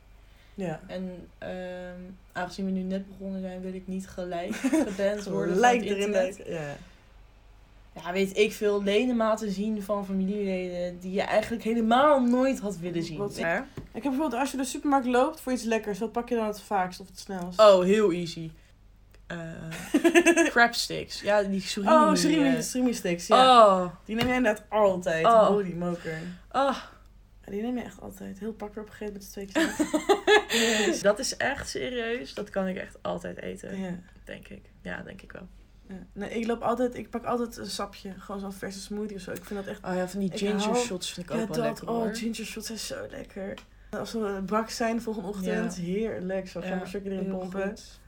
Ja. 0.53 0.79
En 0.88 1.27
ehm, 1.38 2.01
aangezien 2.32 2.65
we 2.65 2.72
nu 2.72 2.82
net 2.82 3.08
begonnen 3.08 3.41
zijn, 3.41 3.62
wil 3.62 3.74
ik 3.74 3.88
niet 3.88 4.08
gelijk 4.08 4.56
geband 4.88 5.24
worden 5.24 5.56
Lijkt 5.56 5.86
erin. 5.86 6.36
Ja. 6.46 6.75
Ja, 8.04 8.12
weet 8.12 8.38
ik 8.38 8.54
veel 8.54 8.84
ledematen 8.84 9.51
zien 9.51 9.84
van 9.84 10.06
familieleden 10.06 11.00
die 11.00 11.12
je 11.12 11.22
eigenlijk 11.22 11.63
helemaal 11.63 12.22
nooit 12.22 12.60
had 12.60 12.77
willen 12.77 13.04
zien. 13.04 13.18
Wat-. 13.18 13.38
Ik 13.38 13.44
heb 13.44 13.63
bijvoorbeeld, 14.04 14.34
als 14.42 14.51
je 14.51 14.58
de 14.58 14.63
supermarkt 14.63 15.08
loopt 15.08 15.42
voor 15.42 15.51
iets 15.51 15.63
lekkers, 15.63 16.00
wat 16.00 16.12
pak 16.12 16.30
je 16.30 16.36
dan 16.36 16.48
het 16.48 16.62
vaakst 16.62 17.00
of 17.00 17.08
het 17.08 17.20
snelst? 17.20 17.60
Oh, 17.60 17.84
heel 17.84 18.12
easy. 18.12 18.51
Eh 19.27 19.39
crab 20.54 20.74
sticks. 20.74 21.22
Ja, 21.22 21.44
die 21.44 21.62
surimi. 21.62 21.94
Oh, 21.94 22.16
surimi, 22.16 22.56
eh. 22.56 22.62
surimi 22.62 22.94
sticks, 22.94 23.27
ja. 23.27 23.66
Oh, 23.66 23.92
Die 24.06 24.16
neem 24.16 24.27
jij 24.27 24.36
inderdaad 24.36 24.66
altijd. 24.70 25.25
Oh. 25.25 25.48
Holy 25.48 25.74
moker. 25.74 26.18
oh. 26.51 26.77
Ja, 27.46 27.51
die 27.54 27.62
neem 27.62 27.77
je 27.77 27.84
echt 27.84 28.01
altijd. 28.01 28.39
Heel 28.39 28.54
pak 28.54 28.75
erop 28.75 28.89
gegeten 28.89 29.13
met 29.13 29.24
z'n 29.24 29.32
tweetjes. 29.32 29.66
Dus 30.86 31.01
dat 31.01 31.20
is 31.20 31.38
echt 31.38 31.70
serieus. 31.70 32.34
Dat 32.34 32.50
kan 32.50 32.68
ik 32.68 32.77
echt 32.77 32.98
altijd 33.01 33.42
eten, 33.42 33.80
ja. 33.80 34.00
denk 34.24 34.48
ik. 34.48 34.62
Ja, 34.82 35.01
denk 35.01 35.22
ik 35.22 35.32
wel. 35.32 35.48
Ja. 35.88 35.96
Nee, 36.13 36.29
ik 36.29 36.48
loop 36.48 36.62
altijd, 36.62 36.96
ik 36.96 37.10
pak 37.10 37.25
altijd 37.25 37.58
een 37.58 37.65
sapje. 37.70 38.13
Gewoon 38.17 38.41
zo'n 38.41 38.51
verse 38.53 38.79
smoothie 38.79 39.15
of 39.15 39.22
zo. 39.22 39.32
Ik 39.32 39.46
vind 39.46 39.60
dat 39.65 39.70
echt... 39.70 39.86
Oh 39.86 39.96
ja, 39.96 40.08
van 40.08 40.20
die 40.20 40.32
ginger 40.38 40.62
hou- 40.62 40.75
shots 40.75 41.13
vind 41.13 41.29
ik 41.29 41.36
Ja, 41.36 41.41
ook 41.41 41.48
wel 41.48 41.58
dat. 41.58 41.65
lekker 41.65 41.89
Oh, 41.89 42.15
ginger 42.15 42.46
shots 42.46 42.67
zijn 42.67 42.79
zo 42.79 42.96
lekker. 43.10 43.53
Als 43.89 44.12
we 44.13 44.41
brak 44.46 44.70
zijn 44.70 44.96
de 44.96 45.01
volgende 45.01 45.27
ochtend, 45.27 45.75
Ja. 45.75 45.82
heerlijk. 45.84 46.48
Zo 46.48 46.60
Ja, 46.60 46.67
gembersuiker 46.67 47.12
erin 47.12 47.24
heel 47.25 47.38
pompen. 47.38 47.67
goed. 47.67 48.00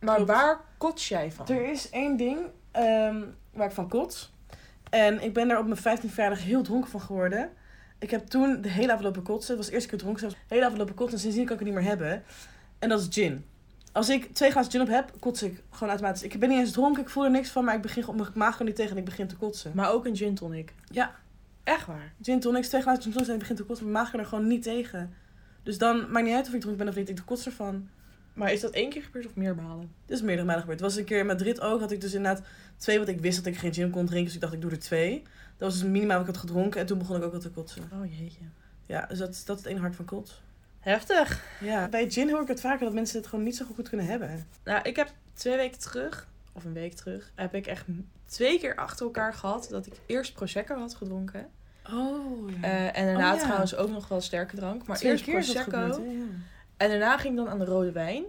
Maar 0.00 0.14
Klopt. 0.16 0.30
waar 0.30 0.60
kots 0.78 1.08
jij 1.08 1.32
van? 1.32 1.46
Er 1.48 1.70
is 1.70 1.90
één 1.90 2.16
ding 2.16 2.38
ehm, 2.70 3.22
waar 3.52 3.66
ik 3.66 3.72
van 3.74 3.88
kots. 3.88 4.32
En 4.90 5.22
ik 5.22 5.32
ben 5.34 5.48
daar 5.48 5.58
op 5.58 5.64
mijn 5.66 5.76
15 5.76 6.10
verjaardag 6.10 6.42
heel 6.42 6.62
dronken 6.62 6.90
van 6.90 7.00
geworden. 7.00 7.50
Ik 7.98 8.10
heb 8.10 8.26
toen 8.26 8.60
de 8.60 8.68
hele 8.68 8.88
avond 8.88 9.04
lopen 9.04 9.22
kotsen. 9.22 9.48
Het 9.48 9.56
was 9.58 9.66
de 9.66 9.72
eerste 9.72 9.88
keer 9.88 9.98
dronken 9.98 10.20
zelfs. 10.20 10.34
De 10.34 10.40
hele 10.54 10.62
avond 10.64 10.78
lopen 10.78 10.94
kotsen. 10.94 11.14
En 11.16 11.20
sindsdien 11.22 11.44
kan 11.46 11.54
ik 11.54 11.60
het 11.64 11.68
niet 11.68 11.78
meer 11.78 11.88
hebben. 11.88 12.22
En 12.78 12.88
dat 12.88 13.00
is 13.00 13.06
gin. 13.10 13.44
Als 13.92 14.08
ik 14.08 14.34
twee 14.34 14.50
glazen 14.50 14.70
gin 14.70 14.80
op 14.80 14.88
heb, 14.88 15.12
kots 15.18 15.42
ik 15.42 15.62
gewoon 15.70 15.88
automatisch. 15.88 16.22
Ik 16.22 16.38
ben 16.38 16.48
niet 16.48 16.58
eens 16.58 16.70
dronken, 16.72 17.02
ik 17.02 17.08
voel 17.08 17.24
er 17.24 17.30
niks 17.30 17.48
van. 17.50 17.64
Maar 17.64 17.74
ik 17.74 17.82
begin 17.82 18.04
mijn 18.16 18.28
maag 18.34 18.56
kan 18.56 18.66
niet 18.66 18.76
tegen 18.76 18.92
en 18.92 18.98
ik 18.98 19.04
begin 19.04 19.26
te 19.26 19.36
kotsen. 19.36 19.72
Maar 19.74 19.90
ook 19.90 20.06
een 20.06 20.16
gin 20.16 20.34
tonic. 20.34 20.74
Ja. 20.90 21.14
Echt 21.64 21.86
waar? 21.86 22.12
Gin 22.22 22.40
tonics, 22.40 22.68
twee 22.68 22.82
glazen 22.82 23.02
gin 23.02 23.12
tonics 23.12 23.28
en 23.28 23.34
ik 23.34 23.40
begin 23.40 23.56
te 23.56 23.62
kotsen. 23.64 23.86
Mijn 23.90 23.98
maag 24.02 24.10
kan 24.10 24.20
er 24.20 24.26
gewoon 24.26 24.46
niet 24.46 24.62
tegen. 24.62 25.14
Dus 25.62 25.78
dan 25.78 26.10
maakt 26.10 26.24
niet 26.26 26.34
uit 26.34 26.46
of 26.46 26.52
ik 26.54 26.60
dronken 26.60 26.84
ben 26.84 26.88
of 26.94 26.98
niet. 26.98 27.08
Ik 27.08 27.22
kots 27.24 27.46
ervan. 27.46 27.88
Maar 28.32 28.52
is 28.52 28.60
dat 28.60 28.70
één 28.70 28.90
keer 28.90 29.02
gebeurd 29.02 29.26
of 29.26 29.34
meermalen? 29.34 29.90
Dit 30.06 30.16
is 30.16 30.22
meerdere 30.22 30.46
malen 30.46 30.60
gebeurd. 30.60 30.80
Het 30.80 30.88
was 30.90 30.98
een 30.98 31.04
keer 31.04 31.18
in 31.18 31.26
Madrid 31.26 31.60
ook. 31.60 31.80
Had 31.80 31.90
ik 31.90 32.00
dus 32.00 32.14
inderdaad 32.14 32.42
twee, 32.76 32.96
want 32.96 33.08
ik 33.08 33.20
wist 33.20 33.36
dat 33.36 33.46
ik 33.46 33.58
geen 33.58 33.74
gin 33.74 33.90
kon 33.90 34.04
drinken. 34.06 34.24
Dus 34.26 34.34
ik 34.34 34.40
dacht, 34.40 34.52
ik 34.52 34.60
doe 34.60 34.70
er 34.70 34.78
twee. 34.78 35.22
Dat 35.56 35.70
was 35.70 35.80
dus 35.80 35.88
minimaal 35.90 36.18
wat 36.18 36.28
ik 36.28 36.32
had 36.34 36.42
gedronken. 36.42 36.80
En 36.80 36.86
toen 36.86 36.98
begon 36.98 37.16
ik 37.16 37.22
ook 37.22 37.32
al 37.34 37.40
te 37.40 37.50
kotsen. 37.50 37.82
Oh 37.92 38.18
jeetje. 38.18 38.40
Ja, 38.86 39.06
dus 39.06 39.18
dat, 39.18 39.28
is- 39.28 39.44
dat 39.44 39.56
is 39.58 39.62
het 39.62 39.72
ene 39.72 39.80
hart 39.80 39.96
van 39.96 40.04
kots. 40.04 40.42
Heftig. 40.82 41.44
Ja. 41.60 41.88
Bij 41.88 42.10
gin 42.10 42.30
hoor 42.30 42.42
ik 42.42 42.48
het 42.48 42.60
vaker 42.60 42.84
dat 42.84 42.94
mensen 42.94 43.18
het 43.18 43.26
gewoon 43.26 43.44
niet 43.44 43.56
zo 43.56 43.64
goed 43.74 43.88
kunnen 43.88 44.06
hebben. 44.06 44.46
Nou, 44.64 44.82
ik 44.82 44.96
heb 44.96 45.12
twee 45.34 45.56
weken 45.56 45.78
terug, 45.78 46.28
of 46.52 46.64
een 46.64 46.72
week 46.72 46.94
terug, 46.94 47.32
heb 47.34 47.54
ik 47.54 47.66
echt 47.66 47.84
twee 48.26 48.58
keer 48.58 48.76
achter 48.76 49.06
elkaar 49.06 49.34
gehad 49.34 49.66
dat 49.70 49.86
ik 49.86 49.92
eerst 50.06 50.34
Prosecco 50.34 50.74
had 50.78 50.94
gedronken. 50.94 51.48
Oh, 51.92 52.50
ja. 52.50 52.62
Eh, 52.62 52.98
en 52.98 53.06
daarna 53.06 53.32
Oh, 53.32 53.36
ja. 53.38 53.42
trouwens 53.42 53.76
ook 53.76 53.90
nog 53.90 54.08
wel 54.08 54.20
sterke 54.20 54.56
drank. 54.56 54.86
Maar 54.86 54.96
Twee 54.96 55.12
eerst 55.12 55.24
keer 55.24 55.34
Prosecco. 55.34 55.62
gebeurd, 55.62 55.96
hè? 55.96 56.02
ja. 56.02 56.24
En 56.76 56.88
daarna 56.88 57.18
ging 57.18 57.32
ik 57.32 57.44
dan 57.44 57.48
aan 57.48 57.58
de 57.58 57.64
rode 57.64 57.92
wijn. 57.92 58.24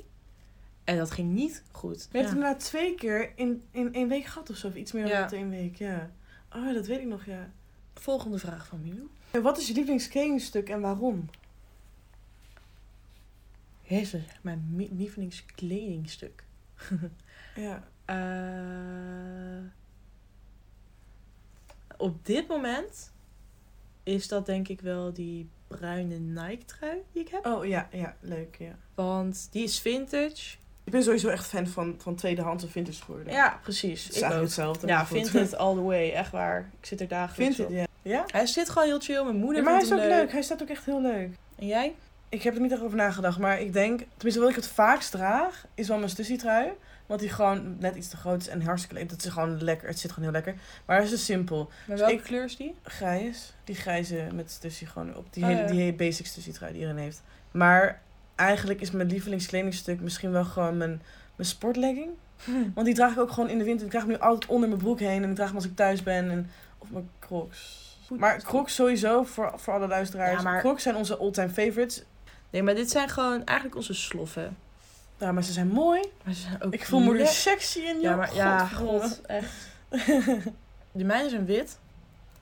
En 0.84 0.98
dat 0.98 1.12
ging 1.12 1.34
niet 1.34 1.64
goed. 1.72 2.08
Je 2.12 2.18
hebt 2.18 2.30
inderdaad 2.32 2.60
twee 2.60 2.96
keer 2.96 3.32
in, 3.36 3.64
in 3.72 3.94
één 3.94 4.08
week 4.08 4.26
gehad 4.26 4.50
of 4.50 4.56
zo. 4.58 4.68
Of 4.68 4.76
iets 4.76 4.92
meer 4.92 5.08
dan 5.10 5.30
één 5.32 5.50
week, 5.50 5.76
ja. 5.76 6.10
Oh, 6.56 6.74
dat 6.74 6.86
weet 6.88 7.00
ik 7.00 7.08
nog, 7.08 7.26
ja. 7.26 7.50
Volgende 7.94 8.38
vraag 8.38 8.68
van 8.68 8.82
Milou. 8.82 9.10
Wat 9.44 9.58
is 9.58 9.68
je 9.68 9.74
lievelingskledingstuk 9.74 10.70
en 10.70 10.82
waarom? 10.82 11.30
Jezus, 13.98 14.22
mijn 14.42 14.68
mi- 14.72 14.90
lievelingskledingstuk. 14.92 16.44
Ja. 17.56 17.84
Eh, 18.06 19.64
op 21.98 22.26
dit 22.26 22.48
moment 22.48 23.12
is 24.04 24.28
dat 24.28 24.46
denk 24.46 24.68
ik 24.68 24.82
wel 24.82 25.14
die 25.14 25.50
bruine 25.68 26.16
Nike 26.20 26.66
trui 26.66 26.98
die 27.12 27.22
ik 27.22 27.30
heb. 27.30 27.46
Oh, 27.46 27.66
ja, 27.66 27.88
ja. 27.92 28.16
Leuk, 28.20 28.56
ja. 28.60 28.76
Want 28.96 29.48
die 29.52 29.64
is 29.64 29.80
vintage. 29.80 30.56
Ik 30.84 30.92
ben 30.92 31.04
sowieso 31.04 31.28
echt 31.30 31.46
fan 31.48 31.68
van, 31.68 31.96
van 31.98 32.16
tweedehands 32.16 32.64
en 32.64 32.70
vintage 32.70 33.02
geworden. 33.04 33.34
Ja, 33.34 33.60
precies. 33.64 34.04
Het 34.04 34.16
is 34.16 34.22
Ik 34.22 34.32
ook. 34.32 34.42
hetzelfde. 34.42 34.88
Ja, 34.88 35.06
vintage 35.06 35.58
all 35.58 35.76
the 35.76 35.82
way. 35.82 36.12
Echt 36.12 36.32
waar. 36.32 36.70
Ik 36.80 36.86
zit 36.86 37.02
er 37.02 37.08
dagelijks 37.08 37.56
Vintage, 37.56 37.82
op. 37.82 37.88
ja. 38.02 38.12
Ja? 38.12 38.24
Hij 38.28 38.46
zit 38.46 38.70
gewoon 38.70 38.88
heel 38.88 39.00
chill. 39.00 39.24
Mijn 39.24 39.36
moeder 39.36 39.58
Ja, 39.58 39.64
maar 39.64 39.74
hij 39.74 39.84
is 39.84 39.92
ook 39.92 40.00
leuk. 40.00 40.10
leuk. 40.10 40.32
Hij 40.32 40.42
staat 40.42 40.62
ook 40.62 40.70
echt 40.70 40.86
heel 40.86 41.02
leuk. 41.02 41.36
En 41.56 41.68
jij? 41.68 41.96
Ik 42.34 42.44
heb 42.44 42.56
er 42.56 42.62
niet 42.62 42.72
echt 42.72 42.82
over 42.82 42.98
nagedacht, 42.98 43.40
maar 43.40 43.60
ik 43.62 43.74
denk, 43.74 44.00
tenminste 44.16 44.40
wat 44.42 44.50
ik 44.50 44.56
het 44.56 44.68
vaakst 44.68 45.12
draag, 45.12 45.66
is 45.76 45.88
wel 45.88 45.98
mijn 45.98 46.10
Stussy 46.10 46.38
trui. 46.38 46.68
Want 47.06 47.20
die 47.20 47.30
gewoon 47.30 47.76
net 47.80 47.96
iets 47.96 48.08
te 48.10 48.18
groot 48.18 48.42
is 48.42 48.48
en 48.48 48.62
hartstikke 48.62 48.96
leuk. 48.96 49.10
Dat 49.10 49.24
is 49.26 49.32
gewoon 49.32 49.64
lekker. 49.64 49.88
Het 49.88 50.00
zit 50.00 50.12
gewoon 50.12 50.24
heel 50.30 50.42
lekker. 50.42 50.62
Maar 50.86 50.96
het 50.96 51.06
is 51.06 51.12
dus 51.12 51.26
simpel. 51.26 51.70
Maar 51.88 51.98
welke 51.98 52.14
ik- 52.14 52.22
kleur 52.24 52.44
is 52.44 52.58
die? 52.58 52.76
Grijs. 52.84 53.54
Die 53.64 53.76
grijze 53.76 54.28
met 54.34 54.52
Stussy 54.52 54.86
gewoon 54.86 55.16
op. 55.16 55.34
Die 55.34 55.44
Oh, 55.44 55.50
hele, 55.50 55.62
ja. 55.62 55.68
die 55.68 55.80
hele 55.80 55.94
basic 55.94 56.26
Stussy 56.26 56.52
trui 56.52 56.72
die 56.72 56.82
iedereen 56.82 57.02
heeft. 57.04 57.22
Maar 57.52 58.02
eigenlijk 58.36 58.82
is 58.82 58.92
mijn 58.92 59.08
lievelingskleding 59.10 60.00
misschien 60.02 60.32
wel 60.32 60.46
gewoon 60.46 60.78
mijn, 60.78 61.02
mijn 61.36 61.50
sportlegging. 61.50 62.10
Want 62.74 62.86
die 62.86 62.96
draag 62.96 63.12
ik 63.12 63.20
ook 63.20 63.32
gewoon 63.32 63.50
in 63.50 63.58
de 63.58 63.64
winter. 63.64 63.86
Ik 63.86 63.92
draag 63.92 64.04
hem 64.04 64.12
nu 64.12 64.18
altijd 64.20 64.52
onder 64.52 64.70
mijn 64.70 64.82
broek 64.82 65.00
heen. 65.00 65.24
En 65.24 65.30
ik 65.30 65.36
draag 65.36 65.48
hem 65.48 65.56
als 65.56 65.66
ik 65.66 65.76
thuis 65.76 66.04
ben. 66.04 66.30
En, 66.32 66.50
of 66.78 66.92
mijn 66.92 67.10
crocs. 67.20 67.82
Maar 68.18 68.42
crocs 68.44 68.76
sowieso, 68.76 69.24
voor, 69.24 69.52
voor 69.56 69.74
alle 69.74 69.88
luisteraars. 69.88 70.38
Ja, 70.38 70.42
maar- 70.42 70.60
Crocs 70.60 70.84
zijn 70.84 70.96
onze 70.96 71.18
all-time 71.18 71.50
favorites. 71.50 72.04
Nee, 72.54 72.64
maar 72.64 72.76
dit 72.76 72.92
zijn 72.92 73.10
gewoon 73.10 73.46
eigenlijk 73.46 73.78
onze 73.78 73.94
sloffen. 73.94 74.58
Ja, 75.18 75.32
maar 75.32 75.44
ze 75.44 75.52
zijn 75.52 75.68
mooi. 75.68 76.02
Maar 76.24 76.34
ze 76.34 76.42
zijn 76.42 76.64
ook 76.64 76.74
Ik 76.74 76.86
voel 76.86 77.00
me 77.00 77.26
sexy 77.26 77.80
in 77.80 77.96
Ja, 77.96 78.02
jou. 78.02 78.18
maar 78.18 78.36
ja, 78.36 78.58
Godverdomme. 78.60 79.00
god, 79.00 79.22
echt. 79.26 79.52
De 80.92 81.04
mijne 81.04 81.30
zijn 81.30 81.46
wit. 81.46 81.80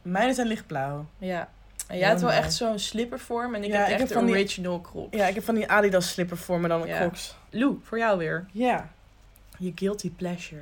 Mijne 0.02 0.34
zijn 0.34 0.48
lichtblauw. 0.48 1.06
Ja. 1.18 1.50
En 1.88 1.96
Ja, 1.96 2.00
jij 2.02 2.08
hebt 2.10 2.22
wel 2.22 2.32
echt 2.32 2.54
zo'n 2.54 2.80
slippervorm 2.80 3.56
en 3.56 3.64
ik 3.64 3.70
Ja, 3.70 3.76
heb 3.78 3.86
ik 3.86 3.90
echt 3.92 4.00
heb 4.00 4.08
de 4.08 4.14
van 4.14 4.26
die- 4.26 4.34
original 4.36 4.82
crocs. 4.82 5.18
Ja, 5.18 5.28
ik 5.28 5.36
heb 5.36 5.44
van 5.44 5.56
die 5.56 5.70
Adidas 5.72 6.10
slipper 6.12 6.38
voor 6.38 6.60
me 6.60 6.68
dan 6.68 6.88
Ja. 6.88 7.00
crocs. 7.00 7.36
Lou, 7.50 7.80
voor 7.84 7.98
jou 7.98 8.18
weer. 8.18 8.46
Ja. 8.52 8.90
Je 9.58 9.72
guilty 9.76 10.12
pleasure. 10.12 10.62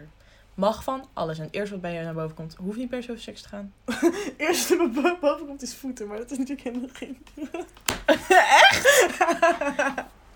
Mag 0.60 0.84
van 0.84 1.08
alles. 1.13 1.38
En 1.38 1.44
het 1.46 1.54
eerste 1.54 1.72
wat 1.72 1.82
bij 1.82 1.94
je 1.94 2.01
naar 2.04 2.13
boven 2.13 2.36
komt, 2.36 2.56
hoeft 2.56 2.78
niet 2.78 2.89
per 2.89 3.04
se 3.04 3.10
over 3.12 3.24
seks 3.24 3.42
te 3.42 3.48
gaan. 3.48 3.74
Eerst 4.38 4.78
wat 4.78 4.94
bo- 4.94 5.18
boven 5.22 5.46
komt 5.48 5.62
is 5.62 5.75
voeten, 5.75 6.08
maar 6.08 6.18
dat 6.18 6.32
is 6.32 6.38
natuurlijk 6.38 6.68
helemaal 6.68 6.89
geen... 6.94 7.18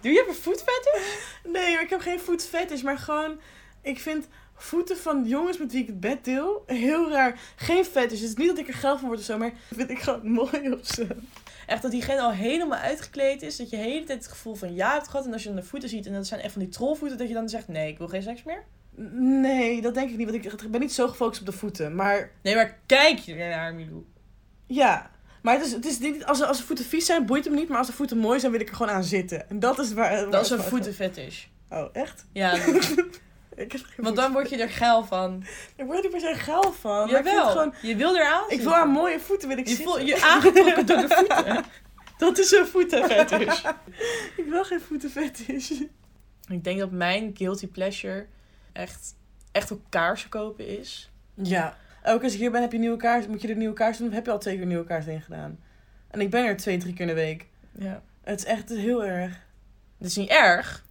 Doe 0.01 0.11
je 0.11 0.25
een 0.27 0.35
voetfetish? 0.35 1.15
Nee, 1.43 1.73
maar 1.73 1.83
ik 1.83 1.89
heb 1.89 1.99
geen 1.99 2.19
voetfetish, 2.19 2.81
maar 2.81 2.97
gewoon... 2.97 3.39
Ik 3.81 3.99
vind 3.99 4.27
voeten 4.55 4.97
van 4.97 5.23
jongens 5.27 5.57
met 5.57 5.71
wie 5.71 5.81
ik 5.81 5.87
het 5.87 5.99
bed 5.99 6.25
deel 6.25 6.63
heel 6.65 7.11
raar. 7.11 7.39
Geen 7.55 7.85
fetish. 7.85 8.19
Het 8.19 8.29
is 8.29 8.35
niet 8.35 8.47
dat 8.47 8.57
ik 8.57 8.67
er 8.67 8.73
geld 8.73 8.99
van 8.99 9.07
word 9.07 9.19
of 9.19 9.25
zo, 9.25 9.37
maar 9.37 9.49
dat 9.49 9.77
vind 9.77 9.89
ik 9.89 9.99
gewoon 9.99 10.31
mooi 10.41 10.71
of 10.71 10.85
zo. 10.87 11.07
Echt 11.67 11.81
dat 11.81 11.91
diegene 11.91 12.21
al 12.21 12.31
helemaal 12.31 12.79
uitgekleed 12.79 13.41
is. 13.41 13.55
Dat 13.55 13.69
je 13.69 13.75
de 13.75 13.81
hele 13.83 14.03
tijd 14.03 14.19
het 14.23 14.31
gevoel 14.31 14.55
van 14.55 14.73
ja 14.75 14.93
hebt 14.93 15.07
gehad. 15.07 15.25
En 15.25 15.33
als 15.33 15.41
je 15.43 15.47
dan 15.47 15.57
de 15.57 15.63
voeten 15.63 15.89
ziet 15.89 16.05
en 16.05 16.13
dat 16.13 16.27
zijn 16.27 16.41
echt 16.41 16.53
van 16.53 16.61
die 16.61 16.71
trollvoeten. 16.71 17.17
Dat 17.17 17.27
je 17.27 17.33
dan 17.33 17.49
zegt 17.49 17.67
nee, 17.67 17.91
ik 17.91 17.97
wil 17.97 18.07
geen 18.07 18.23
seks 18.23 18.43
meer. 18.43 18.63
Nee, 18.95 19.81
dat 19.81 19.93
denk 19.93 20.09
ik 20.09 20.17
niet, 20.17 20.29
want 20.31 20.61
ik 20.63 20.71
ben 20.71 20.79
niet 20.81 20.93
zo 20.93 21.07
gefocust 21.07 21.39
op 21.39 21.45
de 21.45 21.51
voeten. 21.51 21.95
Maar 21.95 22.31
Nee, 22.43 22.55
maar 22.55 22.77
kijk 22.85 23.19
je 23.19 23.33
ernaar, 23.35 23.73
Milou. 23.73 24.05
ja... 24.67 25.11
Maar 25.41 25.53
het 25.55 25.65
is, 25.65 25.71
het 25.71 25.85
is 25.85 25.99
niet, 25.99 26.25
als, 26.25 26.37
de- 26.37 26.45
als 26.45 26.57
de 26.57 26.63
voeten 26.63 26.85
vies 26.85 27.05
zijn, 27.05 27.25
boeit 27.25 27.43
het 27.43 27.53
me 27.53 27.59
niet. 27.59 27.69
Maar 27.69 27.77
als 27.77 27.87
de 27.87 27.93
voeten 27.93 28.17
mooi 28.17 28.39
zijn, 28.39 28.51
wil 28.51 28.61
ik 28.61 28.69
er 28.69 28.75
gewoon 28.75 28.95
aan 28.95 29.03
zitten. 29.03 29.49
En 29.49 29.59
dat 29.59 29.79
is 29.79 29.93
waar... 29.93 30.11
waar 30.11 30.29
Dat 30.31 30.45
is 30.45 30.49
een 30.51 30.59
voetenfetish. 30.59 31.45
Oh, 31.69 31.89
echt? 31.93 32.25
Ja, 32.33 32.53
Ik 33.55 33.85
want 33.97 34.15
dan 34.15 34.31
word 34.31 34.49
je 34.49 34.57
er 34.57 34.69
geil 34.69 35.03
van. 35.05 35.43
Ik 35.75 35.85
word 35.85 36.03
er 36.03 36.09
per 36.09 36.19
se 36.19 36.33
geil 36.35 36.73
van. 36.79 37.09
Jawel, 37.09 37.49
gewoon... 37.49 37.73
je 37.81 37.95
wil 37.95 38.15
eraan 38.15 38.43
Ik 38.47 38.61
wil 38.61 38.75
aan 38.75 38.89
mooie 38.89 39.19
voeten 39.19 39.47
wil 39.47 39.57
ik 39.57 39.67
Je 39.67 39.75
zitten. 39.75 39.93
voelt 39.93 40.07
je 40.07 40.21
aangetrokken 40.21 40.85
door 40.85 40.97
de 40.97 41.07
voeten. 41.09 41.63
Dat 42.17 42.37
is 42.39 42.51
een 42.51 42.65
voetenfetish. 42.67 43.63
ik 44.37 44.45
wil 44.49 44.63
geen 44.63 44.81
voetenfetish. 44.81 45.71
Ik 46.47 46.63
denk 46.63 46.79
dat 46.79 46.91
mijn 46.91 47.31
guilty 47.33 47.67
pleasure 47.67 48.25
echt, 48.73 49.15
echt 49.51 49.71
op 49.71 49.81
kaarsen 49.89 50.29
kopen 50.29 50.67
is. 50.79 51.11
Ja. 51.33 51.77
Ook 52.05 52.23
als 52.23 52.33
ik 52.33 52.39
hier 52.39 52.51
ben, 52.51 52.61
heb 52.61 52.71
je 52.71 52.77
nieuwe 52.77 52.97
kaars. 52.97 53.27
Moet 53.27 53.41
je 53.41 53.47
er 53.47 53.55
nieuwe 53.55 53.73
kaars 53.73 53.97
doen? 53.97 54.07
Of 54.07 54.13
heb 54.13 54.25
je 54.25 54.31
al 54.31 54.39
twee 54.39 54.57
keer 54.57 54.65
nieuwe 54.65 54.85
kaars 54.85 55.05
in 55.05 55.21
gedaan? 55.21 55.59
En 56.09 56.21
ik 56.21 56.29
ben 56.29 56.45
er 56.45 56.57
twee, 56.57 56.77
drie 56.77 56.93
keer 56.93 57.01
in 57.01 57.15
de 57.15 57.21
week. 57.21 57.47
Ja. 57.71 58.01
Het 58.23 58.39
is 58.39 58.45
echt 58.45 58.69
heel 58.69 59.05
erg. 59.05 59.39
Dat 59.97 60.07
is 60.07 60.15
niet 60.15 60.29
erg. 60.29 60.85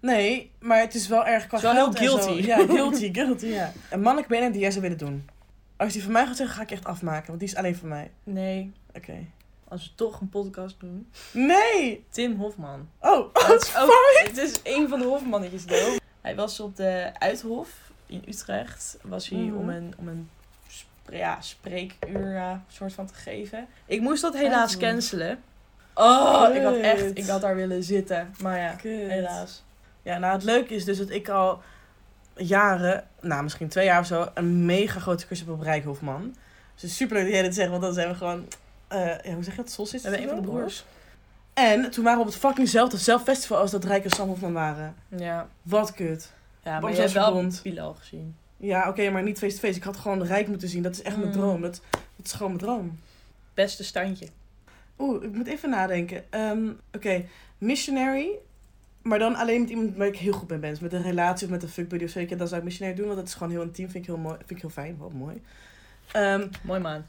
Nee, 0.00 0.52
maar 0.60 0.80
het 0.80 0.94
is 0.94 1.08
wel 1.08 1.26
erg 1.26 1.46
qua 1.46 1.56
Het 1.58 1.66
is 1.66 1.72
wel 1.72 1.92
heel 1.94 2.18
zo. 2.20 2.26
guilty. 2.28 2.46
Ja, 2.46 2.56
guilty, 2.76 3.12
guilty, 3.14 3.46
ja. 3.46 3.72
Een 3.90 4.00
mannelijk 4.00 4.28
benen 4.28 4.52
die 4.52 4.60
jij 4.60 4.70
zou 4.70 4.82
willen 4.82 4.98
doen. 4.98 5.28
Als 5.76 5.92
die 5.92 6.02
van 6.02 6.12
mij 6.12 6.26
gaat 6.26 6.36
zeggen, 6.36 6.56
ga 6.56 6.62
ik 6.62 6.70
echt 6.70 6.84
afmaken. 6.84 7.26
Want 7.26 7.38
die 7.40 7.48
is 7.48 7.56
alleen 7.56 7.76
voor 7.76 7.88
mij. 7.88 8.10
Nee, 8.22 8.72
Oké. 8.94 9.16
als 9.68 9.84
we 9.84 9.94
toch 9.94 10.20
een 10.20 10.28
podcast 10.28 10.80
doen. 10.80 11.10
Nee! 11.32 12.04
Tim 12.10 12.36
Hofman. 12.36 12.88
Oh, 13.00 13.34
Het 13.34 13.62
is, 13.62 13.76
ook, 13.80 14.22
het 14.26 14.36
is 14.36 14.60
een 14.62 14.88
van 14.88 14.98
de 14.98 15.04
Hofmannetjes. 15.04 15.66
Doop. 15.66 15.98
Hij 16.26 16.34
was 16.34 16.60
op 16.60 16.76
de 16.76 17.10
Uithof 17.18 17.68
in 18.06 18.22
Utrecht. 18.28 18.98
Was 19.02 19.28
hij 19.28 19.38
Mhm. 19.38 19.56
om 19.56 19.68
een, 19.68 19.94
om 19.98 20.08
een 20.08 20.28
ja, 21.10 21.40
spreekuur 21.40 22.60
soort 22.68 22.92
van 22.92 23.06
te 23.06 23.14
geven. 23.14 23.66
Ik 23.86 24.00
moest 24.00 24.22
dat 24.22 24.34
helaas 24.34 24.60
Uithof. 24.72 24.80
cancelen. 24.90 25.38
Oh, 25.94 26.48
ik 26.54 26.62
had 26.62 26.76
echt, 26.76 27.18
ik 27.18 27.26
had 27.26 27.40
daar 27.40 27.56
willen 27.56 27.82
zitten. 27.82 28.34
Maar 28.40 28.58
ja, 28.58 28.70
Kut. 28.72 29.10
helaas. 29.10 29.62
Ja, 30.02 30.18
nou 30.18 30.32
het 30.34 30.42
leuke 30.44 30.74
is 30.74 30.84
dus 30.84 30.98
dat 30.98 31.10
ik 31.10 31.28
al 31.28 31.62
jaren, 32.36 33.04
nou 33.20 33.42
misschien 33.42 33.68
twee 33.68 33.84
jaar 33.84 34.00
of 34.00 34.06
zo, 34.06 34.28
een 34.34 34.64
mega 34.64 35.00
grote 35.00 35.26
cursus 35.26 35.46
heb 35.46 35.54
op 35.54 35.60
Rijkhofman. 35.62 36.22
Dus 36.72 36.82
het 36.82 36.90
is 36.90 36.96
super 36.96 37.16
leuk 37.16 37.24
dat 37.24 37.32
jij 37.34 37.42
dit 37.42 37.54
zegt, 37.54 37.70
want 37.70 37.82
dan 37.82 37.94
zijn 37.94 38.08
we 38.08 38.14
gewoon, 38.14 38.46
eh, 38.88 39.18
ja, 39.24 39.32
hoe 39.34 39.42
zeg 39.44 39.56
je 39.56 39.62
dat, 39.62 39.70
Solstice? 39.70 40.02
We 40.10 40.16
hebben 40.16 40.28
een 40.30 40.36
van 40.36 40.44
de 40.44 40.50
broers. 40.52 40.84
En 41.56 41.90
toen 41.90 42.04
waren 42.04 42.18
we 42.18 42.24
op 42.24 42.30
het 42.32 42.40
fuckingzelfde 42.40 42.96
zelf 42.96 43.22
festival 43.22 43.58
als 43.58 43.70
dat 43.70 43.84
Rijk 43.84 44.04
en 44.04 44.10
Sam 44.10 44.28
Hofman 44.28 44.52
waren. 44.52 44.94
Ja, 45.08 45.48
Wat 45.62 45.92
kut. 45.92 46.32
ja 46.64 46.80
maar 46.80 46.92
je 46.92 47.00
hebt 47.00 47.12
wel? 47.12 47.50
Bilal 47.62 47.94
gezien. 47.94 48.36
Ja, 48.56 48.88
oké, 48.88 49.10
maar 49.10 49.22
niet 49.22 49.38
face-to-face. 49.38 49.76
Ik 49.78 49.84
had 49.84 49.96
gewoon 49.96 50.22
Rijk 50.22 50.48
moeten 50.48 50.68
zien. 50.68 50.82
Dat 50.82 50.92
is 50.92 51.02
echt 51.02 51.16
mijn 51.16 51.28
Mm. 51.28 51.34
droom. 51.34 51.60
Dat, 51.60 51.80
dat 52.16 52.26
is 52.26 52.32
gewoon 52.32 52.52
mijn 52.52 52.64
droom. 52.64 52.98
Beste 53.54 53.84
standje. 53.84 54.26
Oeh, 54.98 55.22
ik 55.24 55.32
moet 55.32 55.46
even 55.46 55.70
nadenken. 55.70 56.24
Ehm, 56.30 56.68
Oké, 56.92 57.24
missionary. 57.58 58.28
Maar 59.02 59.18
dan 59.18 59.34
alleen 59.36 59.60
met 59.60 59.70
iemand 59.70 59.96
waar 59.96 60.06
ik 60.06 60.16
heel 60.16 60.32
goed 60.32 60.48
mee 60.48 60.58
ben. 60.58 60.70
Dus 60.70 60.80
met 60.80 60.92
een 60.92 61.02
relatie 61.02 61.46
of 61.46 61.52
met 61.52 61.62
een 61.62 61.68
fuckbuddy 61.68 62.04
of 62.04 62.10
zo. 62.10 62.20
Ja, 62.20 62.36
dan 62.36 62.48
zou 62.48 62.60
ik 62.60 62.66
missionary 62.66 62.96
doen, 62.96 63.06
want 63.06 63.18
dat 63.18 63.26
is 63.28 63.34
gewoon 63.34 63.50
heel 63.52 63.62
intiem. 63.62 63.90
Vind 63.90 64.04
ik 64.04 64.10
heel, 64.10 64.18
mooi, 64.22 64.36
vind 64.36 64.50
ik 64.50 64.60
heel 64.60 64.70
fijn. 64.70 64.96
Wel 64.98 65.10
mooi. 65.14 65.42
Ehm, 66.12 66.46
Mooi 66.62 66.80
man. 66.80 67.02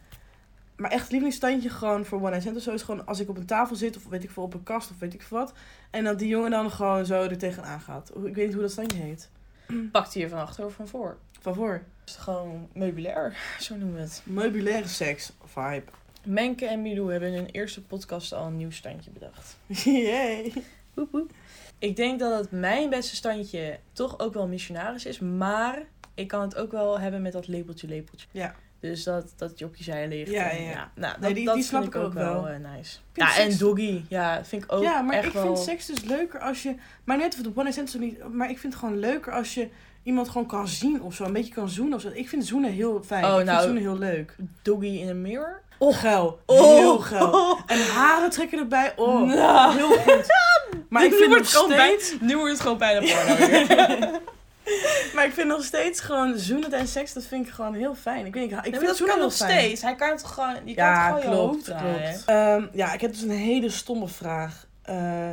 Maar 0.78 0.92
echt 0.92 1.10
lievelingsstandje 1.10 1.70
gewoon 1.70 2.06
voor 2.06 2.18
one 2.18 2.28
night 2.28 2.42
stand 2.42 2.58
of 2.58 2.64
zo. 2.64 2.72
Is 2.72 2.82
gewoon 2.82 3.06
als 3.06 3.20
ik 3.20 3.30
op 3.30 3.38
een 3.38 3.46
tafel 3.46 3.76
zit 3.76 3.96
of 3.98 4.08
weet 4.08 4.24
ik 4.24 4.32
veel 4.32 4.44
op 4.44 4.54
een 4.54 4.64
kast 4.64 4.92
of 4.92 5.00
weet 5.00 5.14
ik 5.14 5.22
veel 5.22 5.38
wat. 5.38 5.54
En 5.90 6.04
dat 6.04 6.20
die 6.20 6.28
jongen 6.28 6.52
dan 6.52 6.72
gewoon 6.72 7.06
zo 7.06 7.22
er 7.22 7.38
tegenaan 7.38 7.82
gaat. 7.82 8.10
Ik 8.10 8.36
weet 8.36 8.46
niet 8.46 8.54
hoe 8.54 8.62
dat 8.62 8.72
standje 8.72 9.02
heet. 9.02 9.30
Pakt 9.92 10.14
hij 10.14 10.24
je 10.24 10.30
van 10.30 10.40
achter 10.40 10.66
of 10.66 10.74
van 10.74 10.88
voor? 10.88 11.18
Van 11.40 11.56
voor. 11.56 11.74
Het 12.00 12.10
is 12.10 12.16
gewoon 12.16 12.68
meubilair, 12.74 13.38
zo 13.60 13.76
noemen 13.76 13.96
we 13.96 14.02
het. 14.02 14.22
Meubilaire 14.24 14.88
seks 14.88 15.32
vibe. 15.46 15.84
Menke 16.24 16.66
en 16.66 16.82
Milou 16.82 17.12
hebben 17.12 17.30
in 17.30 17.36
hun 17.36 17.50
eerste 17.50 17.82
podcast 17.82 18.34
al 18.34 18.46
een 18.46 18.58
nieuw 18.58 18.72
standje 18.72 19.12
bedacht. 19.12 19.58
Yay. 19.84 20.54
Woep, 20.94 21.12
woep. 21.12 21.32
Ik 21.80 21.96
denk 21.96 22.20
dat 22.20 22.40
het 22.40 22.52
mijn 22.52 22.90
beste 22.90 23.16
standje 23.16 23.80
toch 23.94 24.20
ook 24.20 24.34
wel 24.34 24.48
missionaris 24.48 25.06
is. 25.06 25.20
Maar 25.20 25.86
ik 26.14 26.28
kan 26.28 26.42
het 26.42 26.56
ook 26.56 26.72
wel 26.72 27.00
hebben 27.00 27.22
met 27.22 27.34
dat 27.34 27.48
lepeltje 27.48 27.88
lepeltje. 27.88 28.28
Ja. 28.32 28.56
Dus 28.80 29.04
dat, 29.04 29.34
dat 29.38 29.60
je 29.60 29.66
zij 29.84 30.08
ligt. 30.08 30.32
Ja, 30.32 30.50
en 30.50 30.64
ja. 30.64 30.92
nou, 30.96 31.12
dat, 31.14 31.22
Nee, 31.22 31.34
die- 31.34 31.46
dat 31.46 31.56
die 31.56 31.64
snap 31.64 31.84
ik 31.86 31.96
ook 31.96 32.04
ook 32.06 32.14
wel 32.14 32.34
wel. 32.44 32.48
eh, 32.48 32.60
nice. 32.76 32.98
vind 33.14 33.28
Ja, 33.28 33.30
seks- 33.30 33.54
en 33.54 33.58
doggy. 33.58 34.02
Ja, 34.10 34.46
vind 34.46 34.64
ik 34.64 34.72
ook 34.72 34.84
ja, 34.84 35.02
maar 35.02 35.16
echt 35.16 35.26
ik 35.26 35.34
wel... 35.34 35.44
vind 35.44 35.60
seks 35.60 35.86
dus 35.86 36.04
leuker 36.04 36.40
als 36.40 36.64
je... 36.64 36.76
Maar 37.04 37.18
net 37.18 37.34
of 37.40 37.46
op 37.48 37.58
one 37.58 37.64
night 37.64 37.78
niet... 38.00 38.28
Maar 38.34 38.50
ik 38.50 38.60
vind 38.60 38.74
het 38.74 38.82
gewoon 38.82 39.00
leuker 39.00 39.34
als 39.34 39.54
je 39.54 39.70
iemand 40.04 40.30
gewoon 40.30 40.48
kan 40.48 40.68
zien 40.68 41.02
of 41.02 41.14
zo. 41.16 41.24
Een 41.24 41.34
beetje 41.34 41.54
kan 41.54 41.70
zoenen 41.70 41.94
of 41.96 42.02
zo. 42.02 42.10
Ik 42.14 42.30
vind 42.30 42.46
zoenen 42.46 42.72
heel 42.72 43.02
fijn. 43.06 43.24
Oh, 43.24 43.30
ik 43.30 43.36
vind 43.36 43.50
nou- 43.50 43.64
zoenen 43.64 43.82
heel 43.82 43.98
leuk. 43.98 44.36
Doggy 44.62 44.86
in 44.88 45.08
een 45.10 45.22
mirror. 45.22 45.62
Oh, 45.80 45.98
geil. 45.98 46.40
Oh. 46.46 46.76
Heel 46.76 47.00
geil. 47.00 47.58
En 47.68 47.80
haren 47.88 48.30
trekken 48.30 48.60
erbij. 48.60 48.94
Oh, 48.96 49.22
Nou. 49.28 49.76
heel 49.76 49.88
goed. 49.90 50.26
Maar 50.90 51.04
ik 51.06 51.12
Nu 51.12 51.18
vind 51.18 51.34
het 51.36 51.48
gewoon 51.48 51.70
bij- 51.70 51.96
steeds... 52.00 52.16
Nu 52.22 52.36
wordt 52.38 52.52
het 52.52 52.62
gewoon 52.62 52.78
bijna 52.78 53.00
porno. 53.00 54.20
Maar 55.16 55.26
ik 55.26 55.34
vind 55.34 55.48
nog 55.48 55.64
steeds 55.64 56.00
gewoon 56.00 56.38
zoenen 56.38 56.72
en 56.74 56.88
seks, 56.88 57.14
dat 57.14 57.24
vind 57.24 57.48
ik 57.48 57.54
gewoon 57.54 57.74
heel 57.74 57.96
fijn. 57.96 58.26
Ik, 58.26 58.34
weet, 58.34 58.52
ik, 58.52 58.58
ik 58.58 58.64
Nee, 58.72 58.80
vind 58.80 58.98
dat 58.98 59.08
kan 59.08 59.20
nog 59.20 59.36
fijn. 59.36 59.52
steeds. 59.60 59.82
Hij 59.82 59.96
kan 59.96 60.10
het 60.10 60.24
gewoon... 60.24 60.54
Je 60.66 60.74
kan 60.74 60.86
Ja, 60.86 61.14
het 61.16 61.24
gewoon 61.24 61.36
je 61.36 61.42
hoofd 61.42 61.64
klopt, 61.64 61.82
klopt. 61.82 62.24
Ehm, 62.26 62.66
ja, 62.72 62.94
ik 62.94 63.02
heb 63.02 63.12
dus 63.12 63.22
een 63.22 63.30
hele 63.30 63.70
stomme 63.70 64.08
vraag. 64.08 64.68
Eh, 64.82 65.30